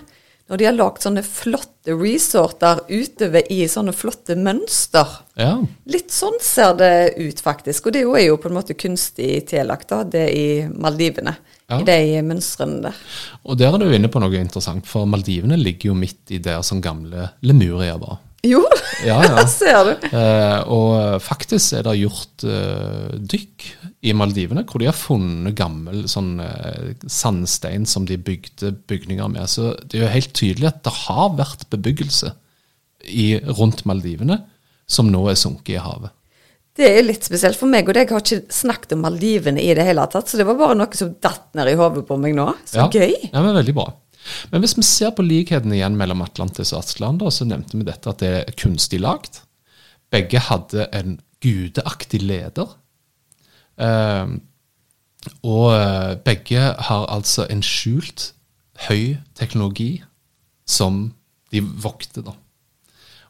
når 0.54 0.60
de 0.62 0.66
har 0.68 0.76
lagd 0.78 1.02
sånne 1.02 1.24
flotte 1.26 1.96
resorter 1.98 2.84
utover 2.86 3.48
i 3.52 3.64
sånne 3.66 3.94
flotte 3.98 4.36
mønster. 4.38 5.16
Ja. 5.40 5.56
Litt 5.90 6.14
sånn 6.14 6.38
ser 6.46 6.76
det 6.78 6.92
ut, 7.18 7.42
faktisk. 7.42 7.90
Og 7.90 7.96
det 7.96 8.04
er 8.06 8.28
jo 8.28 8.38
på 8.38 8.52
en 8.52 8.60
måte 8.60 8.76
kunstig 8.78 9.48
tillagt, 9.50 9.90
da, 9.90 10.04
det 10.06 10.28
i 10.30 10.46
Maldivene. 10.70 11.34
Ja. 11.72 11.80
I 11.80 11.88
de 11.88 12.22
mønstrene 12.28 12.84
der. 12.84 13.00
Og 13.50 13.58
der 13.58 13.74
er 13.74 13.82
du 13.82 13.96
inne 13.98 14.12
på 14.14 14.22
noe 14.22 14.38
interessant, 14.38 14.86
for 14.86 15.10
Maldivene 15.10 15.58
ligger 15.58 15.90
jo 15.90 15.98
midt 15.98 16.36
i 16.36 16.38
der 16.44 16.62
som 16.62 16.84
gamle 16.84 17.32
Lemuria 17.42 17.98
var. 17.98 18.22
Jo, 18.44 18.60
Ja, 19.06 19.22
ja. 19.28 19.44
ser 19.48 19.88
du. 19.88 20.08
Eh, 20.12 20.60
og 20.72 21.22
faktisk 21.24 21.78
er 21.78 21.86
det 21.88 21.96
gjort 22.02 22.44
eh, 22.44 23.14
dykk 23.34 23.68
i 24.04 24.16
Maldivene, 24.20 24.66
hvor 24.68 24.84
de 24.84 24.90
har 24.90 24.98
funnet 24.98 25.56
gammel 25.56 26.04
sånn 26.12 26.36
eh, 26.44 26.90
sandstein 27.08 27.88
som 27.88 28.08
de 28.10 28.20
bygde 28.20 28.74
bygninger 28.92 29.32
med. 29.32 29.48
Så 29.52 29.72
det 29.88 30.00
er 30.00 30.06
jo 30.06 30.16
helt 30.18 30.36
tydelig 30.36 30.74
at 30.74 30.84
det 30.84 30.96
har 31.06 31.32
vært 31.40 31.70
bebyggelse 31.72 32.34
i, 33.08 33.38
rundt 33.60 33.86
Maldivene 33.88 34.42
som 34.92 35.08
nå 35.12 35.24
er 35.32 35.40
sunket 35.40 35.78
i 35.78 35.82
havet. 35.84 36.12
Det 36.74 36.88
er 36.90 37.04
litt 37.06 37.24
spesielt 37.24 37.56
for 37.56 37.70
meg, 37.70 37.88
og 37.88 37.96
jeg 37.96 38.10
har 38.10 38.24
ikke 38.24 38.54
snakket 38.54 38.96
om 38.96 39.04
Maldivene 39.06 39.62
i 39.62 39.72
det 39.78 39.86
hele 39.88 40.04
tatt, 40.12 40.28
så 40.28 40.40
det 40.40 40.48
var 40.50 40.58
bare 40.60 40.76
noe 40.80 40.98
som 40.98 41.16
datt 41.22 41.52
ned 41.56 41.70
i 41.70 41.78
hodet 41.80 42.04
på 42.08 42.18
meg 42.20 42.36
nå. 42.36 42.48
Så 42.68 42.82
ja. 42.82 42.88
gøy. 42.90 43.30
Ja, 43.30 43.40
men 43.40 43.54
Veldig 43.56 43.76
bra. 43.78 43.92
Men 44.52 44.64
hvis 44.64 44.76
vi 44.78 44.86
ser 44.88 45.14
på 45.16 45.26
likhetene 45.26 45.78
igjen 45.78 45.98
mellom 46.00 46.24
Atlantis 46.26 46.74
og 46.74 46.84
Atlanter, 46.84 47.32
så 47.34 47.48
nevnte 47.48 47.80
vi 47.80 47.88
dette 47.88 48.12
at 48.12 48.24
det 48.24 48.32
er 48.40 48.58
kunstig 48.60 49.02
lagd. 49.04 49.42
Begge 50.14 50.42
hadde 50.48 50.88
en 50.96 51.18
gudeaktig 51.44 52.22
leder. 52.24 52.76
Eh, 53.82 54.36
og 55.44 55.68
eh, 55.74 56.14
begge 56.26 56.70
har 56.88 57.10
altså 57.12 57.48
en 57.50 57.64
skjult 57.64 58.32
høy 58.88 59.18
teknologi 59.38 60.04
som 60.68 61.12
de 61.54 61.62
vokter, 61.62 62.24
da. 62.26 62.36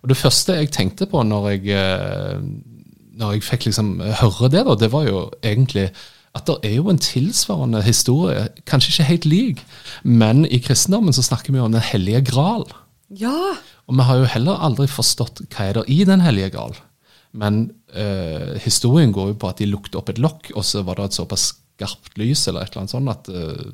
Og 0.03 0.12
det 0.12 0.19
første 0.19 0.57
jeg 0.57 0.71
tenkte 0.75 1.07
på 1.07 1.21
når 1.23 1.50
jeg, 1.53 1.77
eh, 1.79 2.41
når 3.19 3.38
jeg 3.38 3.45
fikk 3.47 3.69
liksom 3.69 3.95
høre 4.01 4.50
det, 4.51 4.65
da, 4.67 4.75
det 4.79 4.91
var 4.91 5.07
jo 5.07 5.23
egentlig 5.43 5.89
at 6.33 6.47
det 6.49 6.55
er 6.65 6.77
jo 6.79 6.89
en 6.89 7.01
tilsvarende 7.01 7.83
historie, 7.85 8.47
kanskje 8.69 8.93
ikke 8.93 9.09
helt 9.09 9.27
lik, 9.29 9.59
men 10.03 10.47
i 10.47 10.57
kristendommen 10.63 11.13
så 11.13 11.25
snakker 11.25 11.53
vi 11.53 11.61
om 11.61 11.75
Den 11.75 11.85
hellige 11.85 12.23
gral. 12.31 12.65
Ja. 13.09 13.53
Og 13.85 13.99
vi 13.99 14.07
har 14.07 14.17
jo 14.17 14.31
heller 14.33 14.65
aldri 14.65 14.87
forstått 14.89 15.43
hva 15.53 15.67
er 15.69 15.77
det 15.77 15.85
i 15.93 16.03
Den 16.09 16.25
hellige 16.25 16.55
gral. 16.55 16.73
Men 17.33 17.67
eh, 17.93 18.57
historien 18.61 19.13
går 19.13 19.33
jo 19.33 19.37
på 19.41 19.49
at 19.49 19.61
de 19.61 19.69
lukter 19.69 20.01
opp 20.01 20.09
et 20.09 20.21
lokk, 20.21 20.51
og 20.55 20.65
så 20.65 20.83
var 20.85 20.97
det 20.97 21.11
et 21.11 21.17
såpass 21.21 21.51
skarpt 21.73 22.17
lys 22.21 22.47
eller 22.47 22.63
et 22.63 22.73
eller 22.73 22.83
annet 22.83 22.93
sånt 22.93 23.13
at 23.13 23.29
eh, 23.33 23.71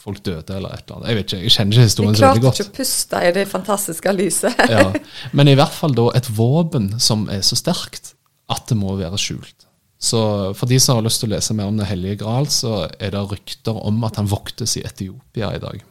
folk 0.00 0.22
døde 0.24 0.56
eller 0.56 0.72
et 0.72 0.84
eller 0.84 0.98
annet. 0.98 1.08
Jeg 1.08 1.18
vet 1.18 1.26
ikke, 1.26 1.42
jeg 1.42 1.54
kjenner 1.56 1.76
ikke 1.76 1.88
historien 1.90 2.16
så 2.16 2.26
veldig 2.26 2.44
klarte 2.44 2.64
ikke 2.64 2.72
å 2.72 2.76
puste 2.78 3.22
i 3.22 3.32
det 3.36 3.46
fantastiske 3.50 4.16
lyset. 4.16 4.64
ja. 4.72 4.86
Men 5.36 5.52
i 5.52 5.56
hvert 5.58 5.76
fall 5.76 5.96
da 5.96 6.08
et 6.16 6.30
våpen 6.36 6.92
som 7.02 7.28
er 7.32 7.44
så 7.46 7.58
sterkt 7.58 8.14
at 8.52 8.68
det 8.70 8.78
må 8.78 8.96
være 9.00 9.20
skjult. 9.20 9.66
Så 10.06 10.20
for 10.54 10.70
de 10.70 10.78
som 10.82 10.98
har 10.98 11.06
lyst 11.06 11.22
til 11.22 11.30
å 11.30 11.34
lese 11.34 11.56
mer 11.56 11.70
om 11.70 11.80
Den 11.80 11.88
hellige 11.88 12.20
gral, 12.22 12.46
så 12.52 12.84
er 13.00 13.14
det 13.14 13.24
rykter 13.32 13.78
om 13.88 14.04
at 14.06 14.20
han 14.20 14.30
voktes 14.30 14.76
i 14.78 14.84
Etiopia 14.86 15.54
i 15.56 15.62
dag. 15.62 15.82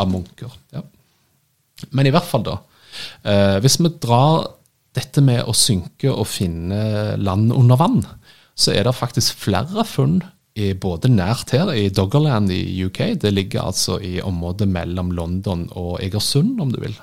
Av 0.00 0.08
munker. 0.08 0.54
Ja. 0.72 0.84
Men 1.96 2.08
i 2.08 2.14
hvert 2.14 2.28
fall, 2.28 2.44
da. 2.46 2.58
Eh, 3.24 3.58
hvis 3.64 3.78
vi 3.80 3.92
drar 4.02 4.48
dette 4.96 5.22
med 5.24 5.46
å 5.46 5.54
synke 5.54 6.10
og 6.10 6.28
finne 6.28 7.16
land 7.20 7.52
under 7.54 7.78
vann, 7.80 8.02
så 8.58 8.74
er 8.74 8.86
det 8.86 8.96
faktisk 8.96 9.38
flere 9.46 9.84
funn 9.88 10.20
i 10.58 10.72
både 10.74 11.08
nært 11.12 11.54
her, 11.54 11.70
i 11.72 11.88
Doggerland 11.94 12.50
i 12.52 12.60
UK. 12.84 13.20
Det 13.22 13.30
ligger 13.32 13.68
altså 13.70 14.00
i 14.02 14.18
området 14.24 14.68
mellom 14.68 15.12
London 15.16 15.68
og 15.78 16.00
Egersund, 16.02 16.58
om 16.60 16.72
du 16.74 16.80
vil. 16.82 16.96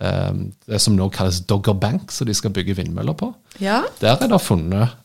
Eh, 0.00 0.32
det 0.66 0.80
som 0.82 0.96
nå 0.96 1.10
kalles 1.14 1.42
Dogger 1.50 1.76
Bank, 1.78 2.14
som 2.14 2.28
de 2.30 2.34
skal 2.36 2.54
bygge 2.56 2.78
vindmøller 2.78 3.16
på. 3.20 3.30
Ja. 3.60 3.82
Der 4.00 4.16
er 4.16 4.32
det 4.32 4.42
funnet 4.42 4.96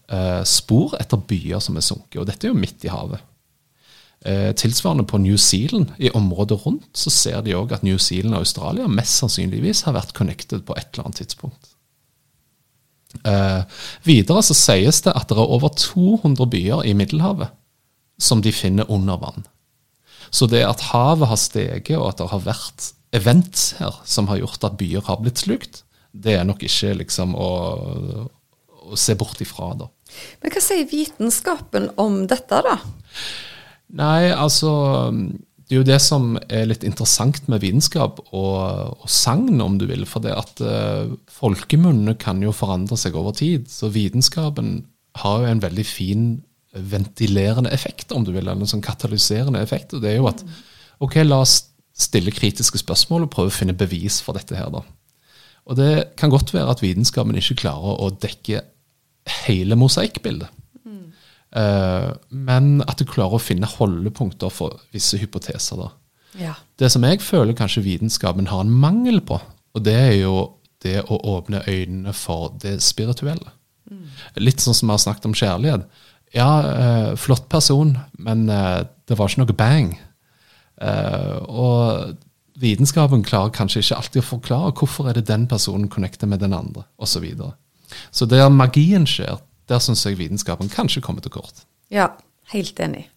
spor 0.46 0.94
etter 1.00 1.18
byer 1.18 1.62
som 1.64 1.80
er 1.80 1.86
sunket, 1.86 2.20
og 2.22 2.28
dette 2.30 2.46
er 2.46 2.52
jo 2.52 2.60
midt 2.60 2.84
i 2.86 2.92
havet. 2.94 3.24
Eh, 4.26 4.52
tilsvarende 4.58 5.04
på 5.04 5.18
New 5.18 5.38
Zealand, 5.38 5.92
i 5.98 6.10
området 6.10 6.66
rundt, 6.66 6.98
så 6.98 7.12
ser 7.14 7.42
de 7.46 7.54
òg 7.54 7.76
at 7.76 7.84
New 7.86 7.98
Zealand 8.02 8.34
og 8.34 8.42
Australia 8.42 8.88
mest 8.90 9.20
sannsynligvis 9.22 9.84
har 9.86 9.94
vært 9.94 10.16
connected 10.18 10.64
på 10.66 10.74
et 10.74 10.88
eller 10.94 11.06
annet 11.06 11.20
tidspunkt. 11.22 11.76
Eh, 13.22 13.62
videre 14.04 14.42
så 14.44 14.56
sies 14.58 15.04
det 15.06 15.14
at 15.14 15.30
det 15.30 15.38
er 15.38 15.54
over 15.58 15.70
200 15.70 16.50
byer 16.50 16.82
i 16.90 16.96
Middelhavet 16.98 17.54
som 18.18 18.42
de 18.42 18.52
finner 18.56 18.90
under 18.90 19.22
vann. 19.22 19.46
Så 20.34 20.50
det 20.50 20.64
at 20.66 20.88
havet 20.90 21.30
har 21.30 21.40
steget, 21.40 21.94
og 22.00 22.10
at 22.10 22.18
det 22.18 22.32
har 22.32 22.46
vært 22.48 22.92
events 23.14 23.76
her 23.78 24.02
som 24.10 24.26
har 24.32 24.42
gjort 24.42 24.66
at 24.66 24.80
byer 24.80 25.06
har 25.06 25.22
blitt 25.22 25.46
slukt, 25.46 25.84
det 26.16 26.34
er 26.40 26.48
nok 26.48 26.64
ikke 26.66 26.96
liksom 26.98 27.38
å, 27.38 27.50
å 28.92 29.00
se 29.00 29.16
bort 29.18 29.42
ifra, 29.44 29.74
da. 29.80 29.90
Men 30.42 30.54
hva 30.54 30.62
sier 30.64 30.88
vitenskapen 30.90 31.90
om 32.02 32.24
dette, 32.30 32.62
da? 32.66 32.78
Nei, 33.96 34.32
altså 34.34 34.72
Det 35.66 35.76
er 35.76 35.80
jo 35.80 35.88
det 35.88 36.00
som 36.04 36.36
er 36.46 36.68
litt 36.70 36.84
interessant 36.86 37.48
med 37.50 37.64
vitenskap 37.64 38.20
og, 38.28 38.98
og 39.02 39.10
sagn, 39.10 39.62
om 39.62 39.80
du 39.82 39.88
vil. 39.90 40.06
For 40.10 40.22
det 40.22 40.36
at 40.38 40.62
uh, 40.62 41.16
folkemunnene 41.32 42.14
kan 42.22 42.42
jo 42.46 42.54
forandre 42.54 42.98
seg 43.02 43.18
over 43.18 43.34
tid. 43.34 43.66
Så 43.72 43.90
vitenskapen 43.94 44.84
har 45.24 45.42
jo 45.42 45.50
en 45.50 45.64
veldig 45.64 45.88
fin 45.90 46.28
ventilerende 46.76 47.72
effekt, 47.74 48.12
om 48.12 48.26
du 48.28 48.34
vil. 48.36 48.44
Eller 48.44 48.62
en 48.62 48.70
sånn 48.70 48.86
katalyserende 48.86 49.64
effekt. 49.64 49.96
Og 49.96 50.06
det 50.06 50.14
er 50.14 50.20
jo 50.20 50.30
at 50.30 50.46
ok, 51.02 51.24
la 51.26 51.42
oss 51.42 51.64
stille 51.96 52.34
kritiske 52.36 52.82
spørsmål 52.82 53.26
og 53.26 53.34
prøve 53.34 53.50
å 53.50 53.56
finne 53.56 53.78
bevis 53.78 54.20
for 54.24 54.38
dette 54.38 54.58
her, 54.58 54.70
da. 54.74 54.84
Og 55.66 55.78
det 55.80 55.92
kan 56.20 56.30
godt 56.30 56.54
være 56.54 56.76
at 56.76 56.84
vitenskapen 56.84 57.38
ikke 57.40 57.64
klarer 57.64 58.02
å 58.04 58.12
dekke 58.22 58.62
hele 59.46 59.78
mosaikkbildet. 59.80 60.52
Eh, 61.56 62.10
men 62.30 62.82
at 62.84 63.00
du 63.00 63.08
klarer 63.08 63.38
å 63.38 63.44
finne 63.44 63.70
holdepunkter 63.70 64.52
for 64.52 64.82
visse 64.96 65.20
hypoteser. 65.22 65.80
da. 65.80 65.92
Ja. 66.40 66.56
Det 66.80 66.92
som 66.92 67.06
jeg 67.08 67.24
føler 67.24 67.56
kanskje 67.56 67.86
vitenskapen 67.86 68.50
har 68.52 68.66
en 68.66 68.72
mangel 68.72 69.22
på, 69.22 69.40
og 69.76 69.84
det 69.84 69.96
er 69.96 70.18
jo 70.20 70.36
det 70.84 71.02
å 71.08 71.20
åpne 71.38 71.64
øynene 71.68 72.14
for 72.14 72.54
det 72.62 72.82
spirituelle. 72.84 73.54
Litt 74.42 74.60
sånn 74.64 74.74
som 74.74 74.90
vi 74.90 74.94
har 74.94 75.02
snakket 75.04 75.26
om 75.30 75.38
kjærlighet. 75.38 75.86
Ja, 76.34 76.50
eh, 76.60 77.16
flott 77.16 77.48
person, 77.50 77.98
men 78.18 78.50
eh, 78.50 78.84
det 79.08 79.18
var 79.18 79.30
ikke 79.30 79.46
noe 79.46 79.56
bang. 79.56 79.96
Og 81.48 82.18
vitenskapen 82.60 83.24
klarer 83.24 83.54
kanskje 83.56 83.80
ikke 83.80 84.00
alltid 84.02 84.22
å 84.22 84.26
forklare 84.26 84.74
hvorfor 84.76 85.08
er 85.08 85.16
det 85.16 85.30
den 85.30 85.46
personen 85.48 85.88
connecter 85.88 86.28
med 86.28 86.42
den 86.44 86.54
andre, 86.54 86.84
osv. 86.98 87.14
Så, 87.14 87.22
videre. 87.24 87.54
Så 88.12 88.28
der 88.30 88.50
magien 88.54 89.08
skjer, 89.10 89.42
der 89.70 89.82
syns 89.82 90.06
jeg 90.06 90.20
vitenskapen 90.20 90.70
kanskje 90.70 91.04
kommer 91.06 91.26
til 91.26 91.34
kort. 91.38 91.66
ja. 91.92 92.12
Helt 92.54 92.80
enig. 92.84 93.08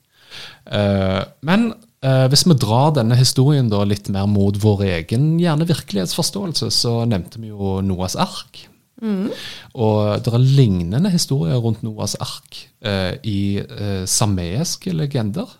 Uh, 0.69 1.21
men 1.45 1.71
uh, 2.05 2.27
hvis 2.33 2.47
vi 2.49 2.57
drar 2.61 2.95
denne 2.97 3.17
historien 3.19 3.69
da 3.73 3.83
litt 3.87 4.09
mer 4.13 4.29
mot 4.31 4.57
vår 4.63 4.87
egen 4.89 5.31
gjerne 5.41 5.69
virkelighetsforståelse, 5.69 6.71
så 6.75 7.03
nevnte 7.09 7.43
vi 7.43 7.53
jo 7.53 7.79
Noas 7.85 8.17
ark. 8.19 8.65
Og 8.99 10.25
det 10.27 10.33
er 10.35 10.43
lignende 10.43 11.13
historier 11.13 11.61
rundt 11.63 11.85
Noas 11.87 12.17
ark 12.19 12.65
uh, 12.83 13.15
i 13.23 13.63
sameiske 14.11 14.95
legender. 14.97 15.51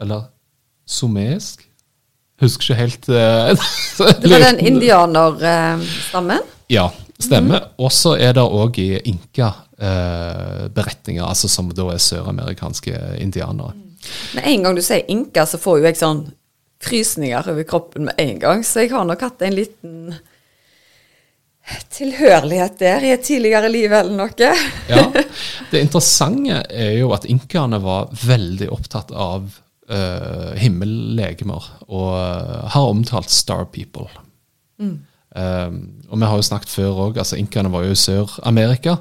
Eller 0.00 0.28
someisk. 0.88 1.64
Husker 2.40 2.74
ikke 2.74 2.80
helt 2.82 3.06
Det 4.22 4.28
var 4.30 4.42
den 4.44 4.58
indianerstammen? 4.60 6.42
Ja, 6.68 6.90
stemmer. 7.18 7.60
Og 7.82 7.92
så 7.94 8.16
er 8.20 8.32
det 8.36 8.44
òg 8.44 8.78
i 8.82 9.00
inka-beretninger, 9.12 11.24
altså 11.26 11.48
som 11.50 11.68
da 11.74 11.84
er 11.94 11.98
søramerikanske 12.02 12.94
indianere. 13.22 13.72
Med 14.36 14.44
en 14.46 14.62
gang 14.62 14.74
du 14.76 14.82
sier 14.84 15.04
inka, 15.10 15.46
så 15.48 15.56
får 15.58 15.78
jo 15.80 15.84
jeg 15.88 15.96
sånn 15.98 16.32
frysninger 16.86 17.50
over 17.50 17.64
kroppen 17.68 18.02
med 18.10 18.16
en 18.22 18.38
gang. 18.42 18.64
Så 18.64 18.80
jeg 18.84 18.90
har 18.92 19.04
nok 19.08 19.22
hatt 19.26 19.42
en 19.42 19.56
liten 19.56 19.94
tilhørighet 21.90 22.78
der 22.78 23.02
i 23.02 23.12
et 23.14 23.24
tidligere 23.26 23.68
liv 23.72 23.92
eller 23.92 24.14
noe. 24.14 24.52
Ja, 24.92 25.10
Det 25.70 25.82
interessante 25.82 26.62
er 26.70 26.94
jo 27.00 27.10
at 27.16 27.26
inkaene 27.28 27.80
var 27.82 28.12
veldig 28.22 28.70
opptatt 28.74 29.10
av 29.10 29.48
uh, 29.90 30.52
himmellegemer, 30.60 31.62
og 31.88 32.12
eh, 32.20 32.62
har 32.74 32.92
omtalt 32.92 33.30
Star 33.32 33.64
People. 33.74 34.06
Um, 34.78 35.06
og 35.36 36.16
vi 36.16 36.24
har 36.24 36.38
jo 36.38 36.44
snakket 36.46 36.70
før 36.72 37.00
òg, 37.06 37.18
altså 37.20 37.36
inkaene 37.36 37.72
var 37.72 37.84
jo 37.84 37.92
i 37.92 38.00
Sør-Amerika. 38.00 38.96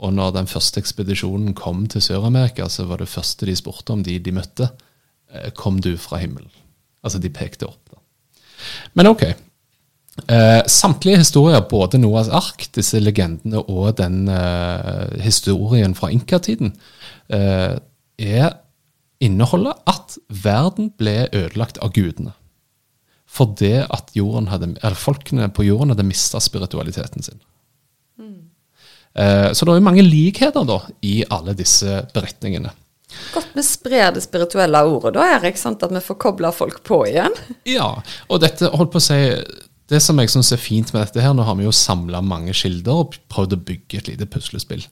Og 0.00 0.14
når 0.16 0.32
den 0.38 0.48
første 0.48 0.80
ekspedisjonen 0.80 1.52
kom 1.58 1.84
til 1.90 2.02
Sør-Amerika, 2.04 2.68
så 2.72 2.86
var 2.88 3.02
det 3.02 3.10
første 3.10 3.48
de 3.48 3.56
spurte 3.58 3.92
om 3.92 4.04
de 4.06 4.18
de 4.22 4.32
møtte, 4.32 4.70
eh, 5.32 5.50
kom 5.56 5.80
du 5.80 5.96
fra 6.00 6.22
himmelen? 6.22 6.50
Altså 7.04 7.18
de 7.18 7.32
pekte 7.32 7.66
opp. 7.68 7.90
da. 7.90 7.98
Men 8.94 9.10
ok. 9.10 9.24
Eh, 10.28 10.62
samtlige 10.66 11.20
historier, 11.22 11.60
både 11.60 11.98
Noahs 11.98 12.28
ark, 12.28 12.66
disse 12.74 13.00
legendene 13.00 13.62
og 13.62 13.96
den 13.98 14.28
eh, 14.28 15.20
historien 15.24 15.94
fra 15.94 16.10
inkatiden, 16.12 16.74
eh, 17.28 17.78
er 18.18 18.50
inneholder 19.20 19.78
at 19.88 20.18
verden 20.28 20.90
ble 20.98 21.28
ødelagt 21.32 21.78
av 21.80 21.92
gudene. 21.92 22.32
Fordi 23.30 23.76
at 23.84 24.10
jorden 24.16 24.48
hadde, 24.50 24.72
eller 24.80 24.98
folkene 24.98 25.46
på 25.54 25.64
jorden 25.68 25.94
hadde 25.94 26.08
mista 26.08 26.40
spiritualiteten 26.42 27.22
sin. 27.22 27.38
Eh, 29.14 29.52
så 29.52 29.66
det 29.66 29.72
er 29.72 29.80
jo 29.80 29.86
mange 29.86 30.06
likheter 30.06 30.66
da, 30.66 30.80
i 31.06 31.20
alle 31.30 31.54
disse 31.58 32.04
beretningene. 32.14 32.72
Godt 33.34 33.56
vi 33.56 33.64
sprer 33.66 34.12
det 34.14 34.22
spirituelle 34.22 34.84
ordet, 34.86 35.16
da, 35.16 35.26
Erik, 35.34 35.58
sant 35.58 35.82
at 35.82 35.90
vi 35.94 36.02
får 36.04 36.18
kobla 36.22 36.52
folk 36.54 36.82
på 36.86 37.02
igjen. 37.10 37.34
Ja, 37.78 37.90
og 38.30 38.42
dette 38.44 38.70
holdt 38.70 38.94
på 38.94 39.02
å 39.02 39.04
si 39.04 39.18
Det 39.90 39.98
som 39.98 40.20
jeg 40.22 40.30
syns 40.30 40.52
er 40.54 40.60
fint 40.62 40.92
med 40.94 41.02
dette 41.02 41.22
her, 41.24 41.34
nå 41.34 41.42
har 41.42 41.56
vi 41.58 41.64
jo 41.66 41.74
samla 41.74 42.20
mange 42.22 42.54
kilder 42.54 43.02
og 43.02 43.16
prøvd 43.32 43.56
å 43.56 43.64
bygge 43.66 43.98
et 43.98 44.10
lite 44.12 44.28
puslespill. 44.30 44.84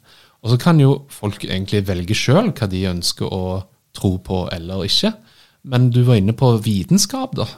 Og 0.43 0.51
så 0.51 0.57
kan 0.59 0.81
jo 0.83 1.05
folk 1.11 1.45
egentlig 1.47 1.85
velge 1.87 2.17
sjøl 2.19 2.51
hva 2.51 2.67
de 2.67 2.81
ønsker 2.91 3.31
å 3.31 3.61
tro 3.95 4.17
på 4.19 4.41
eller 4.51 4.83
ikke. 4.89 5.13
Men 5.63 5.89
du 5.91 6.03
var 6.07 6.21
inne 6.21 6.35
på 6.37 6.53
vitenskap, 6.65 7.35
da. 7.37 7.49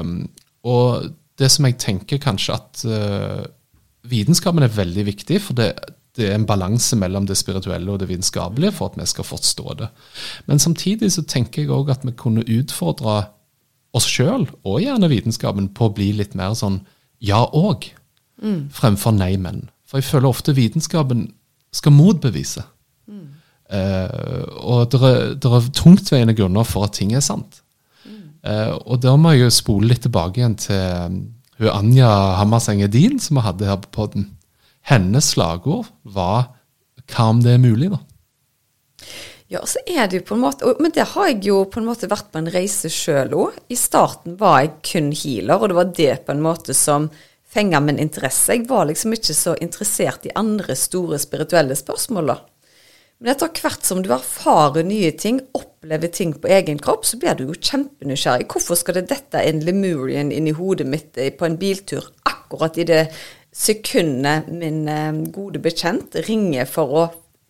Um, 0.00 0.28
og 0.64 1.10
det 1.38 1.50
som 1.52 1.66
jeg 1.66 1.80
tenker 1.82 2.22
kanskje 2.22 2.54
at 2.56 2.84
uh, 2.86 3.42
Vitenskapen 4.08 4.64
er 4.66 4.72
veldig 4.74 5.04
viktig, 5.06 5.36
for 5.44 5.54
det, 5.54 5.68
det 6.18 6.26
er 6.26 6.34
en 6.34 6.46
balanse 6.46 6.96
mellom 6.98 7.26
det 7.28 7.36
spirituelle 7.38 7.92
og 7.92 8.00
det 8.02 8.08
vitenskapelige 8.10 8.74
for 8.74 8.90
at 8.90 8.98
vi 8.98 9.06
skal 9.06 9.26
forstå 9.26 9.76
det. 9.78 9.88
Men 10.50 10.58
samtidig 10.58 11.12
så 11.14 11.22
tenker 11.22 11.62
jeg 11.62 11.70
òg 11.70 11.92
at 11.94 12.02
vi 12.06 12.14
kunne 12.18 12.42
utfordre 12.42 13.20
oss 13.94 14.08
sjøl, 14.08 14.48
og 14.64 14.80
gjerne 14.82 15.10
vitenskapen, 15.12 15.68
på 15.76 15.86
å 15.86 15.94
bli 15.94 16.10
litt 16.16 16.34
mer 16.38 16.56
sånn 16.58 16.80
ja 17.22 17.44
og, 17.44 17.86
mm. 18.42 18.72
fremfor 18.74 19.14
nei, 19.14 19.36
men. 19.38 19.68
For 19.86 20.00
jeg 20.00 20.08
føler 20.08 20.32
ofte 20.32 20.56
vitenskapen 20.56 21.28
skal 21.72 21.94
motbevise. 21.94 22.64
Mm. 23.06 23.28
Uh, 23.72 24.42
og 24.60 24.90
det 24.92 25.00
er, 25.00 25.36
er 25.38 25.68
tungtveiende 25.76 26.34
grunner 26.36 26.66
for 26.68 26.88
at 26.88 26.96
ting 26.98 27.14
er 27.16 27.24
sant. 27.24 27.62
Mm. 28.04 28.24
Uh, 28.44 28.74
og 28.84 29.02
da 29.04 29.14
må 29.16 29.32
jeg 29.32 29.46
jo 29.46 29.54
spole 29.54 29.92
litt 29.92 30.04
tilbake 30.04 30.42
igjen 30.42 30.58
til 30.60 30.82
um, 31.06 31.20
hun 31.62 31.70
Anja 31.70 32.10
Hammerseng 32.40 32.82
Edin, 32.82 33.20
som 33.22 33.38
vi 33.38 33.46
hadde 33.46 33.68
her 33.68 33.78
på 33.84 33.92
podden. 33.94 34.30
Hennes 34.88 35.32
slagord 35.34 35.86
var 36.02 36.50
'Hva 37.06 37.28
om 37.30 37.42
det 37.42 37.54
er 37.54 37.62
mulig', 37.62 37.90
da? 37.90 37.98
Ja, 39.52 39.60
så 39.66 39.82
er 39.86 40.06
det 40.08 40.16
jo 40.16 40.24
på 40.30 40.34
en 40.34 40.44
måte 40.46 40.70
Men 40.80 40.94
det 40.94 41.04
har 41.12 41.26
jeg 41.28 41.44
jo 41.44 41.64
på 41.68 41.80
en 41.80 41.86
måte 41.86 42.08
vært 42.08 42.30
på 42.32 42.40
en 42.40 42.48
reise 42.48 42.88
sjøl 42.88 43.34
òg. 43.36 43.58
I 43.68 43.76
starten 43.76 44.38
var 44.40 44.62
jeg 44.62 44.72
kun 44.82 45.12
healer, 45.12 45.60
og 45.60 45.68
det 45.68 45.76
var 45.76 45.92
det 45.98 46.14
på 46.26 46.32
en 46.32 46.42
måte 46.42 46.74
som 46.74 47.10
fenga 47.52 47.80
min 47.80 48.00
interesse. 48.00 48.54
Jeg 48.54 48.68
var 48.68 48.86
liksom 48.88 49.12
ikke 49.12 49.36
så 49.36 49.54
interessert 49.60 50.24
i 50.26 50.32
andre 50.34 50.76
store 50.78 51.18
spirituelle 51.20 51.76
spørsmål, 51.76 52.32
da. 52.32 52.38
Men 53.22 53.36
etter 53.36 53.52
hvert 53.54 53.86
som 53.86 54.00
du 54.02 54.08
erfarer 54.10 54.82
nye 54.82 55.12
ting, 55.14 55.38
opplever 55.54 56.10
ting 56.10 56.32
på 56.34 56.50
egen 56.50 56.80
kropp, 56.82 57.04
så 57.06 57.20
blir 57.22 57.36
du 57.38 57.44
jo 57.46 57.54
kjempenysgjerrig. 57.54 58.48
Hvorfor 58.50 58.80
skal 58.80 58.98
det 58.98 59.04
dette 59.12 59.38
en 59.46 59.62
lemurian 59.62 60.32
inn 60.34 60.48
i 60.50 60.54
hodet 60.56 60.88
mitt 60.90 61.20
eh, 61.22 61.30
på 61.30 61.46
en 61.46 61.58
biltur 61.60 62.08
akkurat 62.26 62.80
i 62.82 62.88
det 62.88 63.04
sekundet 63.54 64.50
min 64.50 64.88
eh, 64.90 65.20
gode 65.30 65.62
bekjent 65.62 66.18
ringer 66.26 66.66
for 66.66 66.96
å 66.98 67.04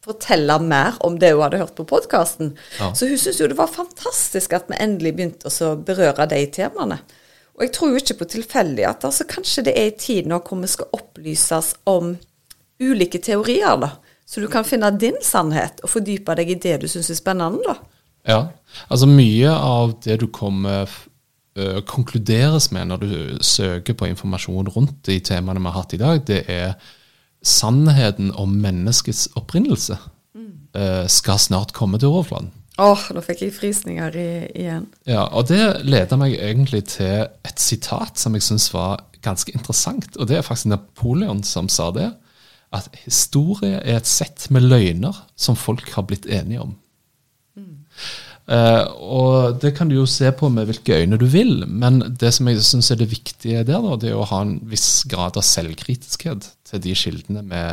fortelle 0.05 0.59
mer 0.61 0.99
om 1.07 1.17
det 1.17 1.33
hun 1.33 1.45
hadde 1.47 1.63
hørt 1.63 1.77
på 1.79 1.89
podkasten. 1.89 2.53
Ja. 2.77 2.91
Så 2.93 3.09
hun 3.09 3.17
syntes 3.17 3.41
jo 3.41 3.49
det 3.49 3.57
var 3.57 3.73
fantastisk 3.73 4.53
at 4.59 4.69
vi 4.69 4.77
endelig 4.83 5.15
begynte 5.17 5.49
å 5.49 5.73
berøre 5.79 6.29
de 6.29 6.45
temaene. 6.53 7.01
Og 7.57 7.65
jeg 7.65 7.73
tror 7.77 7.93
jo 7.93 8.01
ikke 8.01 8.21
på 8.21 8.31
tilfeldigheter, 8.37 9.13
så 9.15 9.29
kanskje 9.29 9.69
det 9.71 9.77
er 9.79 9.89
i 9.89 9.97
tid 9.97 10.29
nå 10.29 10.41
hvor 10.45 10.61
vi 10.61 10.69
skal 10.73 10.93
opplyses 10.99 11.77
om 11.89 12.17
ulike 12.83 13.21
teorier, 13.23 13.79
da. 13.81 13.95
Så 14.33 14.41
du 14.41 14.49
kan 14.49 14.65
finne 14.65 14.89
din 14.97 15.19
sannhet 15.21 15.83
og 15.85 15.91
fordype 15.93 16.33
deg 16.39 16.55
i 16.55 16.61
det 16.61 16.79
du 16.81 16.89
syns 16.89 17.11
er 17.13 17.19
spennende, 17.19 17.61
da. 17.67 17.75
Ja, 18.25 18.39
altså 18.89 19.09
mye 19.11 19.51
av 19.53 19.97
det 20.05 20.21
du 20.23 20.29
kommer 20.33 20.87
uh, 20.89 21.81
konkluderes 21.91 22.71
med 22.73 22.89
når 22.89 23.03
du 23.03 23.13
søker 23.45 23.99
på 23.99 24.09
informasjon 24.09 24.71
rundt 24.73 25.03
de 25.09 25.19
temaene 25.21 25.61
vi 25.61 25.69
har 25.69 25.77
hatt 25.77 25.93
i 25.93 26.01
dag, 26.01 26.23
det 26.31 26.45
er 26.49 26.79
sannheten 27.45 28.31
om 28.39 28.55
menneskets 28.63 29.27
opprinnelse 29.37 29.99
mm. 29.99 30.49
uh, 30.79 31.05
skal 31.11 31.43
snart 31.43 31.77
komme 31.77 32.01
til 32.01 32.15
overflaten. 32.15 32.55
Åh, 32.81 32.89
oh, 32.89 33.05
nå 33.13 33.21
fikk 33.27 33.45
jeg 33.45 33.53
frysninger 33.53 34.17
i, 34.17 34.29
igjen. 34.63 34.87
Ja, 35.05 35.27
og 35.29 35.51
det 35.51 35.83
leder 35.85 36.17
meg 36.17 36.39
egentlig 36.39 36.87
til 36.95 37.27
et 37.45 37.61
sitat 37.61 38.17
som 38.23 38.39
jeg 38.39 38.47
syns 38.47 38.71
var 38.73 39.03
ganske 39.23 39.53
interessant. 39.53 40.17
Og 40.17 40.31
det 40.31 40.39
er 40.39 40.47
faktisk 40.47 40.73
Napoleon 40.73 41.45
som 41.45 41.69
sa 41.69 41.91
det 41.93 42.09
at 42.73 42.89
historie 43.05 43.79
er 43.81 43.99
et 43.99 44.09
sett 44.09 44.49
med 44.55 44.65
løgner 44.65 45.17
som 45.37 45.59
folk 45.59 45.91
har 45.95 46.07
blitt 46.09 46.29
enige 46.31 46.63
om. 46.65 46.75
Mm. 47.59 47.75
Uh, 48.49 48.85
og 48.99 49.61
det 49.63 49.75
kan 49.77 49.91
du 49.91 49.95
jo 49.99 50.07
se 50.09 50.33
på 50.35 50.49
med 50.51 50.67
hvilke 50.69 50.97
øyne 51.03 51.19
du 51.21 51.27
vil, 51.31 51.67
men 51.69 52.01
det 52.19 52.33
som 52.35 52.49
jeg 52.51 52.65
syns 52.67 52.91
er 52.91 52.99
det 53.03 53.11
viktige 53.13 53.63
der, 53.69 53.79
da, 53.85 53.97
det 54.01 54.11
er 54.11 54.19
å 54.19 54.29
ha 54.33 54.43
en 54.43 54.57
viss 54.69 55.05
grad 55.11 55.39
av 55.39 55.47
selvkritiskhet 55.47 56.49
til 56.71 56.83
de 56.83 56.97
kildene 56.99 57.45
vi 57.47 57.65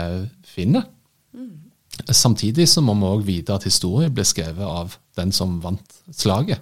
finner. 0.52 0.86
Mm. 1.34 1.72
Samtidig 2.12 2.68
så 2.70 2.84
må 2.86 2.96
vi 3.00 3.10
òg 3.10 3.26
vite 3.28 3.56
at 3.56 3.68
historie 3.68 4.12
ble 4.14 4.28
skrevet 4.28 4.66
av 4.66 5.00
den 5.20 5.34
som 5.36 5.58
vant 5.64 6.02
slaget. 6.16 6.62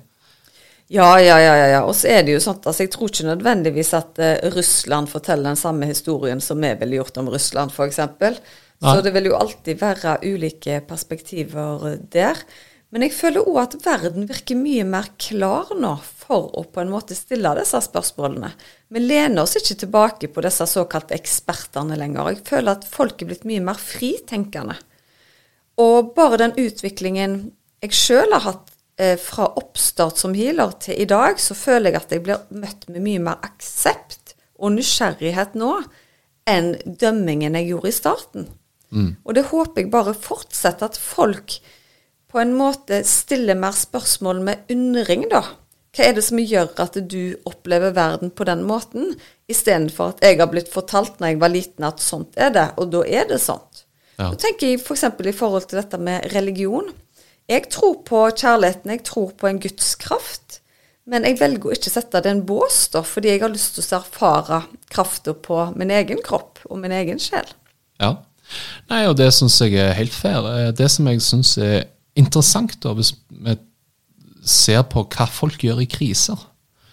Ja, 0.88 1.10
ja, 1.20 1.36
ja. 1.42 1.56
ja. 1.68 1.82
Og 1.84 1.96
så 2.00 2.08
er 2.14 2.24
det 2.24 2.38
jo 2.38 2.44
sånn 2.44 2.62
altså 2.62 2.86
Jeg 2.86 2.94
tror 2.94 3.12
ikke 3.12 3.28
nødvendigvis 3.28 3.92
at 3.98 4.22
uh, 4.24 4.38
Russland 4.56 5.12
forteller 5.12 5.52
den 5.52 5.60
samme 5.60 5.90
historien 5.90 6.40
som 6.44 6.64
vi 6.64 6.72
ville 6.80 7.02
gjort 7.02 7.20
om 7.20 7.28
Russland, 7.34 7.76
f.eks. 7.76 8.00
Så 8.78 9.00
det 9.02 9.12
vil 9.16 9.32
jo 9.32 9.38
alltid 9.38 9.80
være 9.82 10.20
ulike 10.24 10.80
perspektiver 10.88 11.98
der. 12.14 12.40
Men 12.94 13.04
jeg 13.04 13.18
føler 13.18 13.44
òg 13.44 13.58
at 13.66 13.74
verden 13.84 14.30
virker 14.30 14.56
mye 14.56 14.86
mer 14.88 15.10
klar 15.20 15.74
nå 15.76 15.98
for 16.06 16.54
å 16.56 16.64
på 16.72 16.80
en 16.80 16.94
måte 16.94 17.18
stille 17.18 17.52
disse 17.58 17.82
spørsmålene. 17.84 18.54
Vi 18.94 19.02
lener 19.04 19.42
oss 19.44 19.58
ikke 19.60 19.76
tilbake 19.82 20.30
på 20.32 20.44
disse 20.46 20.70
såkalte 20.72 21.18
ekspertene 21.18 21.98
lenger. 22.00 22.32
Jeg 22.32 22.46
føler 22.48 22.78
at 22.78 22.88
folk 22.88 23.20
er 23.20 23.34
blitt 23.34 23.48
mye 23.50 23.66
mer 23.66 23.82
fritenkende. 23.82 24.78
Og 25.84 26.14
bare 26.16 26.40
den 26.46 26.56
utviklingen 26.56 27.42
jeg 27.84 27.94
sjøl 27.94 28.32
har 28.34 28.46
hatt 28.48 28.67
eh, 28.67 28.67
fra 29.22 29.46
oppstart 29.60 30.18
som 30.18 30.34
healer 30.34 30.72
til 30.82 30.98
i 30.98 31.06
dag, 31.06 31.38
så 31.38 31.54
føler 31.54 31.92
jeg 31.92 32.00
at 32.00 32.14
jeg 32.16 32.24
blir 32.26 32.48
møtt 32.50 32.88
med 32.90 33.04
mye 33.06 33.22
mer 33.28 33.44
aksept 33.46 34.34
og 34.58 34.74
nysgjerrighet 34.74 35.54
nå 35.60 35.76
enn 36.50 36.72
dømmingen 36.86 37.58
jeg 37.60 37.70
gjorde 37.70 37.92
i 37.92 37.98
starten. 37.98 38.48
Mm. 38.90 39.12
Og 39.22 39.36
det 39.36 39.48
håper 39.52 39.84
jeg 39.84 39.92
bare 39.94 40.16
fortsetter, 40.16 40.90
at 40.90 40.98
folk 40.98 41.60
på 42.32 42.42
en 42.42 42.54
måte 42.58 43.02
stiller 43.08 43.58
mer 43.60 43.76
spørsmål 43.76 44.42
med 44.44 44.72
undring, 44.72 45.28
da. 45.32 45.44
Hva 45.96 46.06
er 46.06 46.18
det 46.18 46.24
som 46.28 46.40
gjør 46.40 46.70
at 46.84 46.98
du 47.10 47.38
opplever 47.50 47.96
verden 47.96 48.32
på 48.36 48.46
den 48.48 48.64
måten, 48.68 49.16
istedenfor 49.50 50.14
at 50.14 50.24
jeg 50.26 50.40
har 50.42 50.50
blitt 50.52 50.70
fortalt 50.72 51.20
når 51.20 51.34
jeg 51.34 51.42
var 51.42 51.54
liten 51.54 51.88
at 51.88 52.04
sånt 52.04 52.38
er 52.38 52.52
det, 52.54 52.68
og 52.78 52.92
da 52.94 53.04
er 53.08 53.28
det 53.32 53.40
sånt. 53.42 53.86
Ja. 54.18 54.30
Da 54.30 54.38
tenker 54.40 54.72
jeg 54.72 54.82
f.eks. 54.82 55.06
For 55.18 55.30
i 55.30 55.36
forhold 55.36 55.68
til 55.70 55.80
dette 55.82 56.00
med 56.02 56.26
religion. 56.34 56.92
Jeg 57.48 57.70
tror 57.72 58.02
på 58.08 58.26
kjærligheten, 58.36 58.92
jeg 58.92 59.06
tror 59.08 59.32
på 59.40 59.48
en 59.48 59.60
gudskraft. 59.64 60.60
Men 61.08 61.24
jeg 61.24 61.38
velger 61.40 61.70
å 61.70 61.76
ikke 61.76 61.92
sette 61.92 62.20
det 62.20 62.34
i 62.34 62.36
en 62.36 62.44
bås, 62.48 62.82
da, 62.92 63.00
fordi 63.08 63.32
jeg 63.32 63.44
har 63.46 63.54
lyst 63.54 63.78
til 63.78 63.86
å 63.86 64.02
erfare 64.02 64.66
krafta 64.92 65.32
på 65.32 65.62
min 65.80 65.94
egen 65.96 66.20
kropp 66.24 66.60
og 66.68 66.82
min 66.82 66.92
egen 66.92 67.22
sjel. 67.24 67.48
Ja. 68.04 68.18
Nei, 68.92 69.06
og 69.08 69.16
det 69.20 69.30
syns 69.36 69.56
jeg 69.64 69.78
er 69.80 69.96
helt 69.96 70.16
fair. 70.16 70.44
Eh, 70.52 70.74
det 70.76 70.90
som 70.92 71.08
jeg 71.08 71.24
syns 71.24 71.54
er 71.64 71.88
interessant, 72.20 72.76
da, 72.84 72.92
hvis 72.96 73.14
vi 73.32 73.56
ser 74.48 74.84
på 74.92 75.06
hva 75.16 75.28
folk 75.32 75.64
gjør 75.64 75.80
i 75.84 75.90
kriser, 75.92 76.40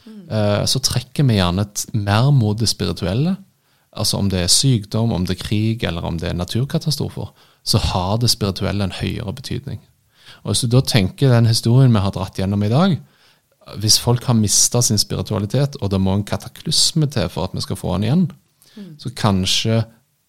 mm. 0.07 0.31
så 0.67 0.81
trekker 0.83 1.27
vi 1.29 1.37
gjerne 1.39 1.67
mer 1.95 2.31
mot 2.35 2.59
det 2.59 2.67
spirituelle. 2.71 3.37
Altså 3.95 4.19
om 4.19 4.31
det 4.31 4.41
er 4.43 4.51
sykdom, 4.51 5.13
om 5.15 5.27
det 5.27 5.37
er 5.37 5.45
krig 5.45 5.85
eller 5.87 6.07
om 6.07 6.19
det 6.19 6.33
er 6.33 6.39
naturkatastrofer, 6.39 7.31
så 7.63 7.81
har 7.93 8.19
det 8.19 8.33
spirituelle 8.33 8.89
en 8.89 8.97
høyere 8.99 9.35
betydning. 9.39 9.79
Og 10.45 10.53
Hvis 10.53 10.65
du 10.65 10.69
da 10.75 10.83
tenker 10.85 11.33
den 11.33 11.49
historien 11.49 11.93
vi 11.93 12.03
har 12.05 12.13
dratt 12.13 12.39
gjennom 12.39 12.63
i 12.65 12.73
dag 12.73 12.97
Hvis 13.81 13.99
folk 13.99 14.27
har 14.29 14.37
mista 14.37 14.83
sin 14.85 15.01
spiritualitet, 15.01 15.79
og 15.81 15.91
det 15.91 16.01
må 16.01 16.15
en 16.15 16.27
kataklysme 16.29 17.09
til 17.09 17.31
for 17.33 17.49
at 17.49 17.57
vi 17.57 17.65
skal 17.65 17.79
få 17.81 17.95
den 17.95 18.05
igjen, 18.05 18.25
mm. 18.77 18.91
så 19.01 19.13
kanskje 19.17 19.79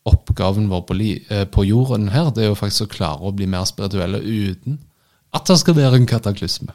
oppgaven 0.05 0.69
vår 0.69 0.81
på, 0.87 0.95
eh, 1.03 1.45
på, 1.45 1.65
jorden 1.65 2.09
her 2.13 2.29
det 2.31 2.45
er 2.45 2.51
jo 2.53 2.55
faktisk 2.59 2.85
å 2.85 2.93
klare 2.93 3.27
å 3.27 3.33
bli 3.35 3.47
mer 3.49 3.65
spirituelle 3.67 4.21
uten 4.21 4.77
at 5.35 5.49
det 5.49 5.57
skal 5.59 5.75
være 5.75 5.99
en 5.99 6.07
kataklysme. 6.07 6.71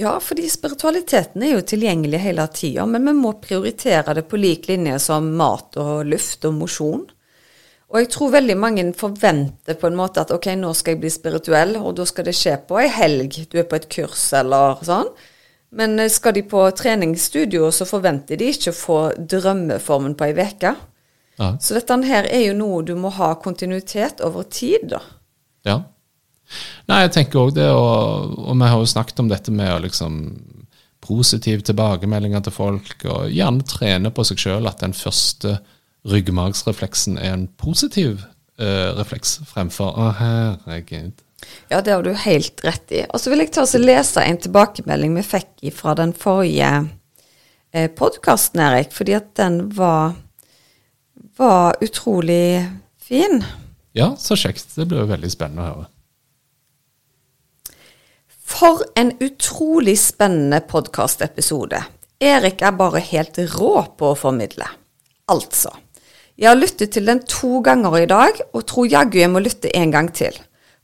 Ja, 0.00 0.14
fordi 0.24 0.46
spiritualiteten 0.48 1.42
er 1.44 1.58
jo 1.58 1.64
tilgjengelig 1.68 2.22
hele 2.22 2.46
tida, 2.54 2.86
men 2.88 3.04
vi 3.10 3.12
må 3.18 3.34
prioritere 3.42 4.14
det 4.16 4.24
på 4.30 4.40
lik 4.40 4.70
linje 4.70 4.96
som 5.04 5.28
mat 5.36 5.76
og 5.82 6.06
luft 6.08 6.46
og 6.48 6.56
mosjon. 6.62 7.02
Og 7.92 8.00
jeg 8.00 8.08
tror 8.14 8.32
veldig 8.32 8.54
mange 8.56 8.86
forventer 8.96 9.76
på 9.76 9.90
en 9.90 9.98
måte 9.98 10.22
at 10.24 10.32
ok, 10.32 10.48
nå 10.56 10.70
skal 10.76 10.94
jeg 10.94 11.02
bli 11.02 11.10
spirituell, 11.12 11.76
og 11.76 11.98
da 11.98 12.06
skal 12.08 12.24
det 12.24 12.32
skje 12.38 12.56
på 12.68 12.78
ei 12.80 12.88
helg, 12.88 13.36
du 13.52 13.58
er 13.60 13.68
på 13.68 13.76
et 13.76 13.88
kurs 13.92 14.30
eller 14.38 14.80
sånn. 14.86 15.10
Men 15.76 15.98
eh, 16.00 16.08
skal 16.12 16.36
de 16.36 16.44
på 16.48 16.64
treningsstudio, 16.76 17.68
så 17.72 17.88
forventer 17.88 18.40
de 18.40 18.48
ikke 18.52 18.72
å 18.72 18.78
få 18.78 18.98
drømmeformen 19.16 20.16
på 20.16 20.28
ei 20.28 20.36
uke. 20.40 20.72
Ja. 21.40 21.50
Så 21.60 21.76
dette 21.76 21.96
her 22.08 22.28
er 22.28 22.46
jo 22.46 22.56
noe 22.56 22.80
du 22.86 22.94
må 22.96 23.12
ha 23.16 23.34
kontinuitet 23.40 24.24
over 24.24 24.48
tid, 24.48 24.88
da. 24.92 25.02
Ja. 25.68 25.78
Nei, 26.88 27.04
jeg 27.04 27.12
tenker 27.14 27.44
òg 27.46 27.54
det, 27.56 27.68
og, 27.72 28.34
og, 28.40 28.56
vi 28.60 28.72
har 28.72 28.80
jo 28.80 28.88
snakket 28.88 29.22
om 29.22 29.30
dette 29.30 29.52
med 29.54 29.72
å 29.72 29.80
liksom 29.84 30.18
positive 31.02 31.64
tilbakemeldinger 31.66 32.44
til 32.44 32.54
folk, 32.54 32.96
og 33.04 33.32
gjerne 33.32 33.68
trene 33.68 34.12
på 34.14 34.24
seg 34.28 34.40
sjøl 34.40 34.68
at 34.70 34.80
den 34.84 34.96
første 34.96 35.56
ryggmargsrefleksen 36.08 37.18
er 37.18 37.36
en 37.36 37.48
positiv 37.60 38.24
uh, 38.60 38.90
refleks 38.98 39.40
fremfor 39.48 39.94
'Å, 39.94 40.08
herregud'. 40.18 41.22
Ja, 41.68 41.80
det 41.80 41.92
har 41.92 42.02
du 42.02 42.12
helt 42.14 42.64
rett 42.64 42.92
i. 42.92 43.04
Og 43.10 43.20
så 43.20 43.32
vil 43.32 43.42
jeg 43.42 43.52
ta 43.54 43.64
og 43.66 43.82
lese 43.82 44.22
en 44.22 44.38
tilbakemelding 44.38 45.16
vi 45.18 45.24
fikk 45.26 45.72
fra 45.74 45.94
den 45.98 46.12
forrige 46.14 46.70
eh, 47.72 47.88
podkasten, 47.90 48.62
Erik, 48.62 48.92
fordi 48.94 49.16
at 49.18 49.32
den 49.40 49.64
var, 49.76 50.14
var 51.38 51.80
utrolig 51.82 52.62
fin. 53.02 53.42
Ja, 53.96 54.12
så 54.18 54.38
kjekt. 54.38 54.70
Det 54.76 54.86
blir 54.86 55.02
jo 55.02 55.10
veldig 55.10 55.32
spennende 55.32 55.64
å 55.64 55.72
høre. 55.72 55.88
For 58.52 58.84
en 59.00 59.14
utrolig 59.24 59.96
spennende 59.98 60.60
podkastepisode. 60.68 61.80
Erik 62.22 62.62
er 62.62 62.76
bare 62.78 63.02
helt 63.02 63.40
rå 63.56 63.74
på 63.98 64.12
å 64.12 64.18
formidle. 64.18 64.68
Altså. 65.32 65.72
Jeg 66.40 66.48
har 66.48 66.58
lyttet 66.58 66.94
til 66.94 67.06
den 67.06 67.20
to 67.28 67.60
ganger 67.64 67.98
i 68.00 68.08
dag, 68.10 68.40
og 68.52 68.66
tror 68.68 68.88
jaggu 68.88 69.20
jeg 69.20 69.30
må 69.30 69.42
lytte 69.42 69.70
en 69.76 69.92
gang 69.92 70.10
til. 70.14 70.36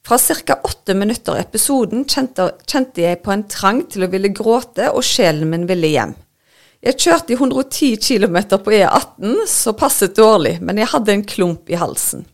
Fra 0.07 0.19
ca. 0.19 0.59
åtte 0.65 0.95
minutter 0.95 1.37
i 1.37 1.43
episoden 1.43 2.05
kjente, 2.09 2.51
kjente, 2.69 3.03
jeg 3.03 3.21
på 3.25 3.33
en 3.35 3.45
trang 3.51 3.83
til 3.91 4.07
å 4.07 4.11
ville 4.13 4.33
gråte, 4.33 4.91
og 4.93 5.05
sjelen 5.05 5.51
min 5.51 5.69
ville 5.69 5.91
hjem. 5.93 6.17
Jeg 6.85 7.01
kjørte 7.03 7.35
i 7.35 7.39
110 7.39 7.97
km 7.99 8.37
på 8.63 8.75
E18, 8.79 9.47
så 9.51 9.75
passet 9.77 10.17
dårlig, 10.17 10.59
men 10.63 10.79
jeg 10.79 10.93
hadde 10.93 11.17
en 11.17 11.25
klump 11.27 11.73
i 11.73 11.81
halsen. 11.81 12.27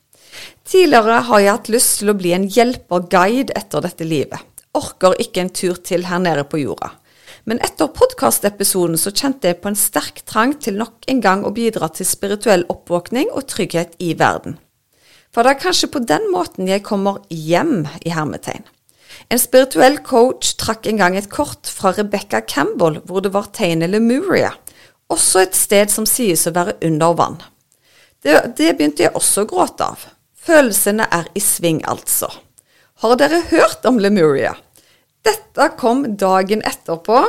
Tidligere 0.68 1.22
har 1.29 1.40
jeg 1.40 1.55
hatt 1.55 1.70
lyst 1.72 2.00
til 2.00 2.12
å 2.12 2.18
bli 2.18 2.35
en 2.37 2.48
hjelper-guide 2.50 3.57
etter 3.57 3.85
dette 3.85 4.05
livet 4.05 4.42
orker 4.74 5.16
ikke 5.22 5.44
en 5.44 5.53
tur 5.55 5.79
til 5.87 6.07
her 6.09 6.20
nede 6.22 6.44
på 6.48 6.61
jorda. 6.62 6.92
Men 7.44 7.61
etter 7.61 7.90
podkastepisoden 7.92 8.96
så 9.00 9.12
kjente 9.12 9.50
jeg 9.50 9.61
på 9.61 9.68
en 9.68 9.78
sterk 9.78 10.22
trang 10.28 10.54
til 10.64 10.78
nok 10.80 11.04
en 11.12 11.20
gang 11.24 11.44
å 11.44 11.52
bidra 11.52 11.90
til 11.92 12.09
spirituell 12.09 12.64
oppvåkning 12.72 13.28
og 13.33 13.48
trygghet 13.52 13.98
i 14.00 14.14
verden. 14.16 14.57
For 15.35 15.44
det 15.44 15.52
er 15.52 15.64
kanskje 15.64 15.90
på 15.92 16.00
den 16.09 16.30
måten 16.33 16.70
jeg 16.70 16.85
kommer 16.87 17.20
hjem, 17.28 17.85
i 18.07 18.14
hermetegn. 18.14 18.64
En 19.30 19.40
spirituell 19.40 19.98
coach 20.07 20.54
trakk 20.61 20.88
en 20.88 21.00
gang 21.00 21.16
et 21.18 21.30
kort 21.30 21.68
fra 21.70 21.92
Rebecca 21.96 22.40
Campbell 22.40 23.00
hvor 23.04 23.24
det 23.24 23.35
var 23.35 23.50
tegnet 23.54 23.92
Lemuria, 23.92 24.54
også 25.12 25.44
et 25.44 25.59
sted 25.59 25.92
som 25.92 26.09
sies 26.09 26.46
å 26.48 26.54
være 26.54 26.78
under 26.87 27.16
vann. 27.18 27.38
Det, 28.24 28.40
det 28.57 28.72
begynte 28.78 29.04
jeg 29.04 29.14
også 29.14 29.44
å 29.44 29.50
gråte 29.50 29.87
av. 29.92 30.07
Følelsene 30.44 31.07
er 31.12 31.28
i 31.37 31.42
sving, 31.44 31.83
altså. 31.85 32.30
Har 33.04 33.18
dere 33.20 33.42
hørt 33.50 33.85
om 33.88 34.00
Lemuria? 34.00 34.54
Dette 35.25 35.71
kom 35.81 36.05
dagen 36.21 36.65
etterpå. 36.67 37.23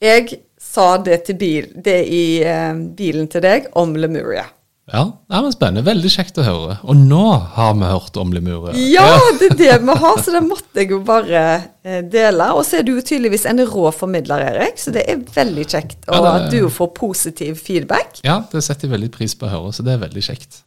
Jeg 0.00 0.40
sa 0.60 0.94
det, 1.04 1.26
bil, 1.40 1.68
det 1.74 1.98
i 2.08 2.24
eh, 2.46 2.72
bilen 2.96 3.28
til 3.32 3.44
deg 3.44 3.68
om 3.76 3.92
Lemuria. 3.98 4.46
Ja, 4.90 5.04
det 5.30 5.38
er 5.38 5.52
spennende. 5.54 5.84
Veldig 5.86 6.10
kjekt 6.10 6.38
å 6.40 6.44
høre. 6.44 6.76
Og 6.82 6.98
nå 6.98 7.24
har 7.54 7.76
vi 7.78 7.90
hørt 7.92 8.16
om 8.18 8.32
Lemuria. 8.34 8.72
Ja, 8.90 9.06
det 9.38 9.52
er 9.52 9.58
det 9.58 9.76
vi 9.86 9.96
har, 10.02 10.16
så 10.18 10.34
det 10.34 10.40
måtte 10.42 10.82
jeg 10.82 10.90
jo 10.90 10.98
bare 11.06 11.42
eh, 11.86 12.00
dele. 12.10 12.48
Og 12.56 12.64
så 12.66 12.80
er 12.80 12.86
du 12.88 12.96
tydeligvis 12.98 13.46
en 13.50 13.62
rå 13.70 13.92
formidler, 13.94 14.42
Erik, 14.50 14.80
så 14.82 14.94
det 14.94 15.04
er 15.06 15.20
veldig 15.36 15.66
kjekt 15.66 16.08
ja, 16.08 16.18
det... 16.18 16.32
at 16.32 16.56
du 16.56 16.66
får 16.74 16.90
positiv 16.96 17.60
feedback. 17.62 18.18
Ja, 18.26 18.40
det 18.50 18.64
setter 18.66 18.88
jeg 18.88 18.96
veldig 18.96 19.12
pris 19.14 19.36
på 19.38 19.46
å 19.46 19.52
høre, 19.52 19.74
så 19.76 19.86
det 19.86 19.94
er 19.94 20.02
veldig 20.08 20.24
kjekt. 20.26 20.64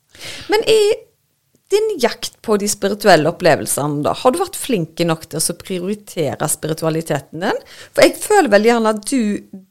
Men 0.53 0.63
i 0.71 0.79
din 1.71 1.89
jakt 2.01 2.35
på 2.45 2.57
de 2.61 2.67
spirituelle 2.69 3.29
opplevelsene, 3.31 4.03
da, 4.05 4.13
har 4.17 4.33
du 4.33 4.39
vært 4.41 4.59
flink 4.59 4.99
nok 5.07 5.25
til 5.31 5.39
å 5.39 5.55
prioritere 5.57 6.49
spiritualiteten 6.51 7.45
din? 7.45 7.63
For 7.95 8.05
jeg 8.05 8.19
føler 8.21 8.51
veldig 8.53 8.71
gjerne 8.71 8.93
at 8.93 9.03
du, 9.09 9.21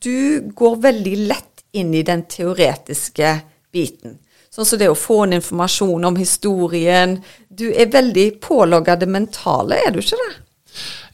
du 0.02 0.52
går 0.58 0.80
veldig 0.88 1.16
lett 1.30 1.64
inn 1.78 1.94
i 1.94 2.04
den 2.06 2.24
teoretiske 2.28 3.36
biten. 3.72 4.18
Sånn 4.52 4.68
som 4.68 4.80
det 4.80 4.90
å 4.92 4.98
få 4.98 5.22
en 5.24 5.38
informasjon 5.38 6.04
om 6.04 6.16
historien. 6.20 7.16
Du 7.48 7.70
er 7.72 7.92
veldig 7.92 8.26
pålogga 8.44 8.98
det 9.00 9.08
mentale, 9.08 9.78
er 9.80 9.94
du 9.94 10.02
ikke 10.02 10.18
det? 10.20 10.32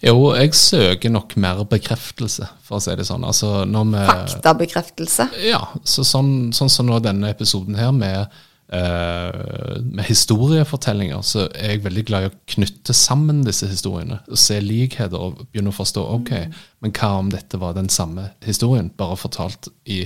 Jo, 0.03 0.33
jeg 0.39 0.55
søker 0.55 1.11
nok 1.11 1.35
mer 1.43 1.61
bekreftelse, 1.67 2.47
for 2.67 2.79
å 2.79 2.83
si 2.83 2.95
det 2.99 3.07
sånn. 3.07 3.27
Altså, 3.27 3.65
Faktabekreftelse? 3.67 5.29
Ja. 5.47 5.61
Så 5.83 6.07
sånn, 6.07 6.51
sånn 6.55 6.71
som 6.71 6.87
nå 6.91 6.99
denne 7.03 7.31
episoden 7.35 7.79
her 7.79 7.95
med 7.95 8.27
Uh, 8.69 9.81
med 9.81 10.05
historiefortellinger 10.05 11.23
så 11.25 11.47
er 11.57 11.73
jeg 11.73 11.85
veldig 11.87 12.03
glad 12.11 12.25
i 12.27 12.29
å 12.29 12.35
knytte 12.53 12.97
sammen 12.97 13.41
disse 13.47 13.69
historiene. 13.71 14.21
og 14.29 14.41
Se 14.41 14.59
likheter 14.61 15.17
og 15.17 15.47
begynne 15.47 15.73
å 15.73 15.79
forstå 15.79 16.05
ok, 16.19 16.33
men 16.85 16.93
hva 16.99 17.15
om 17.23 17.31
dette 17.33 17.61
var 17.61 17.79
den 17.79 17.89
samme 17.93 18.29
historien, 18.45 18.91
bare 18.97 19.17
fortalt 19.17 19.71
i 19.89 20.03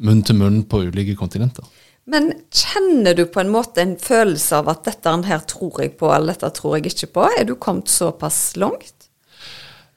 munn 0.00 0.22
til 0.24 0.38
munn 0.40 0.62
på 0.70 0.86
ulike 0.88 1.18
kontinenter. 1.18 1.66
Men 2.08 2.30
kjenner 2.48 3.12
du 3.12 3.26
på 3.28 3.42
en 3.42 3.52
måte 3.52 3.82
en 3.84 3.98
følelse 4.00 4.62
av 4.62 4.70
at 4.72 4.86
dette 4.88 5.12
her 5.28 5.42
tror 5.50 5.82
jeg 5.82 5.98
på, 6.00 6.08
eller 6.14 6.32
dette 6.32 6.54
tror 6.56 6.78
jeg 6.78 6.88
ikke 6.88 7.12
på? 7.18 7.26
Er 7.36 7.44
du 7.44 7.58
kommet 7.60 7.92
såpass 7.92 8.56
langt? 8.56 8.94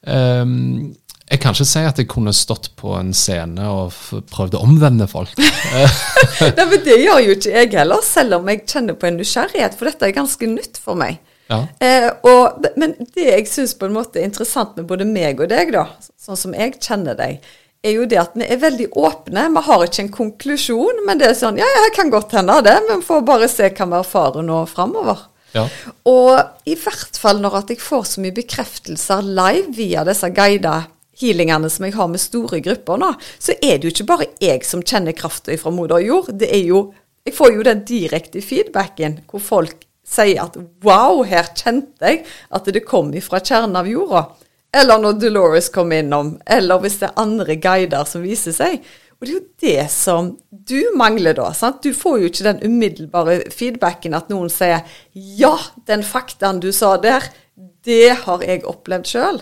Um, 0.02 0.92
jeg 1.32 1.40
kan 1.40 1.54
ikke 1.56 1.64
si 1.64 1.82
at 1.88 1.96
jeg 2.00 2.08
kunne 2.12 2.32
stått 2.36 2.70
på 2.76 2.92
en 2.98 3.12
scene 3.16 3.64
og 3.64 3.94
prøvd 4.28 4.58
å 4.58 4.64
omvende 4.66 5.06
folk. 5.08 5.32
Nei, 5.40 6.66
men 6.66 6.82
Det 6.84 6.98
gjør 7.00 7.22
jo 7.24 7.36
ikke 7.38 7.54
jeg 7.54 7.70
heller, 7.72 8.04
selv 8.04 8.36
om 8.36 8.50
jeg 8.52 8.66
kjenner 8.68 8.98
på 9.00 9.08
en 9.08 9.16
nysgjerrighet, 9.16 9.78
for 9.78 9.88
dette 9.88 10.10
er 10.10 10.16
ganske 10.18 10.50
nytt 10.50 10.80
for 10.82 11.00
meg. 11.00 11.22
Ja. 11.48 11.62
Eh, 11.80 12.08
og, 12.28 12.68
men 12.80 12.94
det 13.16 13.26
jeg 13.30 13.48
syns 13.48 13.74
på 13.78 13.88
en 13.88 13.96
måte 13.96 14.20
er 14.20 14.28
interessant 14.28 14.76
med 14.76 14.86
både 14.92 15.08
meg 15.08 15.40
og 15.40 15.48
deg, 15.52 15.72
da, 15.72 15.88
sånn 16.20 16.38
som 16.38 16.56
jeg 16.56 16.76
kjenner 16.76 17.16
deg, 17.16 17.40
er 17.82 17.96
jo 17.96 18.06
det 18.06 18.20
at 18.20 18.36
vi 18.38 18.46
er 18.46 18.60
veldig 18.62 18.92
åpne. 18.92 19.48
Vi 19.56 19.66
har 19.66 19.88
ikke 19.88 20.04
en 20.04 20.14
konklusjon, 20.20 21.02
men 21.08 21.18
det 21.18 21.32
er 21.32 21.36
sånn 21.38 21.58
Ja, 21.58 21.66
ja, 21.66 21.88
kan 21.96 22.12
godt 22.12 22.36
hende 22.36 22.60
det, 22.62 22.76
men 22.86 23.00
vi 23.00 23.08
får 23.08 23.24
bare 23.26 23.48
se 23.50 23.72
hva 23.72 23.88
vi 23.88 24.02
erfarer 24.04 24.44
nå 24.46 24.62
framover. 24.70 25.28
Ja. 25.56 25.66
Og 26.08 26.68
i 26.68 26.76
hvert 26.78 27.18
fall 27.20 27.40
når 27.42 27.62
at 27.64 27.72
jeg 27.72 27.80
får 27.82 28.06
så 28.08 28.22
mye 28.24 28.36
bekreftelser 28.36 29.24
live 29.26 29.72
via 29.76 30.04
disse 30.08 30.30
guider 30.32 30.86
healingene 31.20 31.70
som 31.70 31.86
jeg 31.86 31.96
har 31.96 32.10
med 32.10 32.22
store 32.22 32.60
grupper 32.64 33.00
nå, 33.00 33.12
så 33.38 33.56
er 33.60 33.78
det 33.78 33.88
jo 33.88 33.94
ikke 33.94 34.08
bare 34.08 34.28
jeg 34.42 34.64
som 34.66 34.84
kjenner 34.84 35.16
krafta 35.16 35.56
fra 35.60 35.72
moder 35.74 36.02
jord. 36.04 36.32
Det 36.32 36.50
er 36.50 36.66
jo 36.66 36.90
Jeg 37.22 37.36
får 37.36 37.52
jo 37.54 37.62
den 37.62 37.84
direkte 37.86 38.40
feedbacken 38.42 39.20
hvor 39.30 39.38
folk 39.38 39.84
sier 40.02 40.40
at 40.42 40.56
wow, 40.82 41.20
her 41.22 41.46
kjente 41.54 42.02
jeg 42.02 42.24
at 42.50 42.66
det 42.74 42.82
kom 42.82 43.12
ifra 43.14 43.38
kjernen 43.38 43.78
av 43.78 43.86
jorda. 43.86 44.24
Eller 44.74 44.98
når 44.98 45.20
Dolores 45.20 45.68
kom 45.70 45.92
innom, 45.94 46.32
eller 46.50 46.80
hvis 46.82 46.98
det 46.98 47.12
er 47.12 47.22
andre 47.22 47.54
guider 47.62 48.08
som 48.10 48.24
viser 48.26 48.56
seg. 48.56 48.82
Og 49.20 49.28
det 49.28 49.30
er 49.30 49.36
jo 49.36 49.44
det 49.62 49.84
som 49.94 50.32
du 50.50 50.80
mangler 50.98 51.36
da. 51.38 51.52
sant? 51.54 51.84
Du 51.84 51.94
får 51.94 52.18
jo 52.18 52.30
ikke 52.32 52.48
den 52.48 52.64
umiddelbare 52.66 53.36
feedbacken 53.54 54.18
at 54.18 54.32
noen 54.32 54.50
sier 54.50 54.82
ja, 55.12 55.54
den 55.86 56.02
faktaen 56.02 56.58
du 56.58 56.72
sa 56.74 56.96
der, 56.98 57.28
det 57.86 58.24
har 58.24 58.42
jeg 58.42 58.64
opplevd 58.66 59.12
sjøl. 59.12 59.38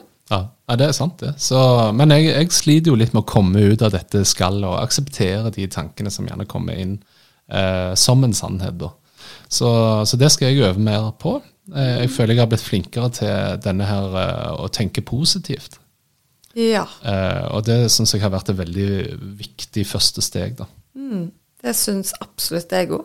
Ja, 0.70 0.76
det 0.78 0.86
er 0.86 0.94
sant, 0.94 1.18
det. 1.18 1.32
Så, 1.42 1.58
men 1.98 2.12
jeg, 2.14 2.28
jeg, 2.30 2.52
sliter 2.54 2.92
jo 2.92 2.98
litt 2.98 3.14
med 3.16 3.24
å 3.24 3.26
komme 3.26 3.64
ut 3.72 3.82
av 3.82 3.90
dette 3.90 4.22
skallet 4.28 4.68
og 4.68 4.78
akseptere 4.78 5.50
de 5.56 5.66
tankene 5.66 6.12
som 6.14 6.28
gjerne 6.28 6.46
kommer 6.46 6.78
inn 6.78 7.00
eh, 7.50 7.90
som 7.98 8.22
en 8.22 8.36
sannhet. 8.36 8.78
da. 8.78 8.92
Så, 9.50 9.70
så, 10.06 10.20
det 10.20 10.30
skal 10.30 10.52
jeg 10.52 10.68
øve 10.68 10.78
mer 10.86 11.10
på. 11.18 11.40
Eh, 11.74 12.04
jeg 12.04 12.12
føler 12.14 12.36
jeg 12.36 12.44
har 12.44 12.52
blitt 12.52 12.68
flinkere 12.68 13.10
til 13.18 13.58
denne 13.66 13.90
her 13.90 14.14
eh, 14.22 14.62
å 14.62 14.70
tenke 14.70 15.02
positivt. 15.02 15.80
Ja. 16.54 16.86
Eh, 17.02 17.44
og 17.50 17.66
det 17.66 17.82
syns 17.90 18.14
jeg 18.14 18.22
har 18.22 18.30
vært 18.30 18.54
et 18.54 18.62
veldig 18.62 18.90
viktig 19.42 19.88
første 19.90 20.22
steg. 20.22 20.54
da. 20.62 20.70
Mm. 20.94 21.32
Det 21.60 21.74
syns 21.76 22.14
absolutt 22.24 22.72
jeg 22.72 22.88
òg. 22.96 23.02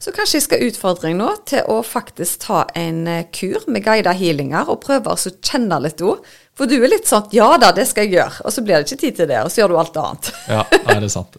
Så 0.00 0.14
kanskje 0.16 0.38
jeg 0.38 0.46
skal 0.46 0.62
utfordre 0.64 1.10
deg 1.10 1.18
nå 1.18 1.28
til 1.48 1.66
å 1.68 1.82
faktisk 1.84 2.46
ta 2.46 2.62
en 2.78 3.02
eh, 3.10 3.26
kur 3.34 3.66
med 3.68 3.84
guida 3.84 4.14
healinger 4.16 4.70
og 4.72 4.80
prøve 4.86 5.12
å 5.12 5.32
kjenne 5.44 5.80
litt 5.84 6.00
ord. 6.00 6.24
For 6.58 6.66
du 6.66 6.74
er 6.80 6.90
litt 6.90 7.06
sånn 7.06 7.28
ja 7.34 7.52
da, 7.60 7.70
det 7.74 7.86
skal 7.86 8.08
jeg 8.08 8.18
gjøre, 8.18 8.42
og 8.42 8.54
så 8.54 8.64
blir 8.66 8.80
det 8.80 8.88
ikke 8.88 9.02
tid 9.04 9.20
til 9.20 9.30
det, 9.30 9.42
og 9.44 9.52
så 9.52 9.62
gjør 9.62 9.74
du 9.74 9.78
alt 9.78 10.00
annet. 10.02 10.32
ja, 10.56 10.64
er 10.90 11.04
det 11.04 11.12
sant. 11.14 11.38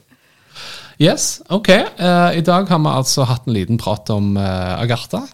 Yes, 0.99 1.27
ok. 1.47 1.69
Uh, 1.99 2.31
I 2.35 2.43
dag 2.43 2.71
har 2.71 2.79
vi 2.83 2.91
altså 2.91 3.27
hatt 3.27 3.45
en 3.47 3.55
liten 3.55 3.79
prat 3.79 4.09
om 4.15 4.33
uh, 4.39 4.79
Agartha. 4.79 5.25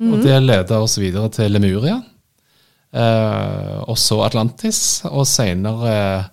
Mm 0.00 0.08
-hmm. 0.08 0.12
Og 0.12 0.24
det 0.24 0.42
leder 0.42 0.78
oss 0.78 0.98
videre 0.98 1.28
til 1.28 1.52
Lemuria. 1.52 2.02
Uh, 2.94 3.88
og 3.88 3.98
så 3.98 4.20
Atlantis, 4.22 5.02
og 5.04 5.26
seinere 5.26 6.24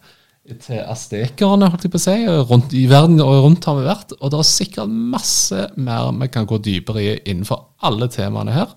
til 0.59 0.81
astekerne, 0.83 1.69
holdt 1.69 1.83
jeg 1.83 1.91
på 1.91 1.99
å 1.99 2.03
si. 2.03 2.17
Rundt 2.27 2.73
i 2.73 2.85
verden 2.89 3.21
og 3.21 3.43
rundt 3.45 3.65
har 3.65 3.75
vi 3.75 3.87
vært. 3.87 4.13
Og 4.19 4.31
det 4.31 4.39
er 4.39 4.43
sikkert 4.43 4.89
masse 4.89 5.67
mer 5.75 6.11
vi 6.11 6.27
kan 6.27 6.45
gå 6.45 6.57
dypere 6.57 7.03
i 7.03 7.19
innenfor 7.25 7.65
alle 7.81 8.07
temaene 8.07 8.51
her. 8.51 8.67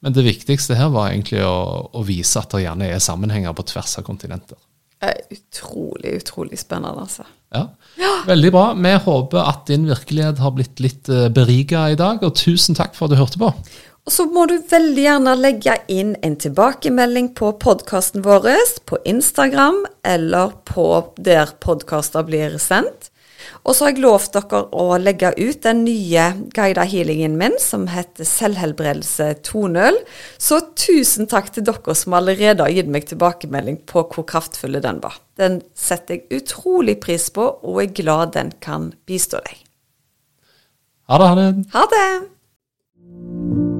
Men 0.00 0.16
det 0.16 0.24
viktigste 0.24 0.78
her 0.78 0.88
var 0.94 1.10
egentlig 1.10 1.42
å, 1.44 1.90
å 1.92 2.02
vise 2.06 2.40
at 2.40 2.52
det 2.54 2.64
gjerne 2.64 2.88
er 2.88 3.02
sammenhenger 3.04 3.52
på 3.56 3.66
tvers 3.68 3.98
av 4.00 4.06
kontinenter. 4.06 4.56
Utrolig, 5.00 6.18
utrolig 6.20 6.58
spennende, 6.60 7.04
altså. 7.04 7.24
Ja. 7.52 7.66
ja. 7.98 8.10
Veldig 8.26 8.50
bra. 8.52 8.64
Vi 8.76 8.92
håper 9.04 9.44
at 9.48 9.62
din 9.70 9.86
virkelighet 9.88 10.40
har 10.44 10.52
blitt 10.56 10.80
litt 10.80 11.08
eh, 11.08 11.28
berika 11.32 11.88
i 11.90 11.96
dag, 12.00 12.20
og 12.24 12.36
tusen 12.36 12.76
takk 12.78 12.92
for 12.96 13.08
at 13.08 13.14
du 13.14 13.20
hørte 13.20 13.40
på. 13.40 13.52
Og 14.08 14.14
så 14.14 14.24
må 14.28 14.46
du 14.48 14.56
veldig 14.70 15.02
gjerne 15.04 15.36
legge 15.38 15.76
inn 15.92 16.14
en 16.24 16.36
tilbakemelding 16.40 17.32
på 17.36 17.52
podkasten 17.60 18.24
vår 18.24 18.48
på 18.88 18.98
Instagram 19.08 19.84
eller 20.04 20.54
på 20.68 20.86
der 21.20 21.52
podkaster 21.60 22.24
blir 22.26 22.56
sendt. 22.58 23.10
Og 23.64 23.74
så 23.74 23.86
har 23.86 23.94
jeg 23.94 24.02
lovt 24.04 24.36
dere 24.36 24.62
å 24.76 24.98
legge 25.00 25.32
ut 25.38 25.62
den 25.64 25.82
nye 25.86 26.26
guida 26.56 26.84
healingen 26.88 27.36
min 27.40 27.56
som 27.62 27.88
heter 27.90 28.28
Selvhelbredelse 28.28 29.32
2.0. 29.46 30.00
Så 30.40 30.60
tusen 30.78 31.30
takk 31.30 31.52
til 31.54 31.66
dere 31.68 31.96
som 31.98 32.16
allerede 32.18 32.66
har 32.66 32.74
gitt 32.74 32.90
meg 32.92 33.08
tilbakemelding 33.10 33.82
på 33.90 34.04
hvor 34.10 34.28
kraftfulle 34.30 34.82
den 34.84 35.02
var. 35.04 35.18
Den 35.40 35.60
setter 35.78 36.18
jeg 36.18 36.42
utrolig 36.42 36.98
pris 37.02 37.30
på, 37.34 37.46
og 37.64 37.82
er 37.82 37.92
glad 37.96 38.36
den 38.36 38.54
kan 38.62 38.92
bistå 39.08 39.42
deg. 39.46 39.64
Ha 41.10 41.18
det, 41.18 41.30
ha 41.30 41.36
det. 41.40 41.52
Ha 41.74 41.86
det! 41.90 43.79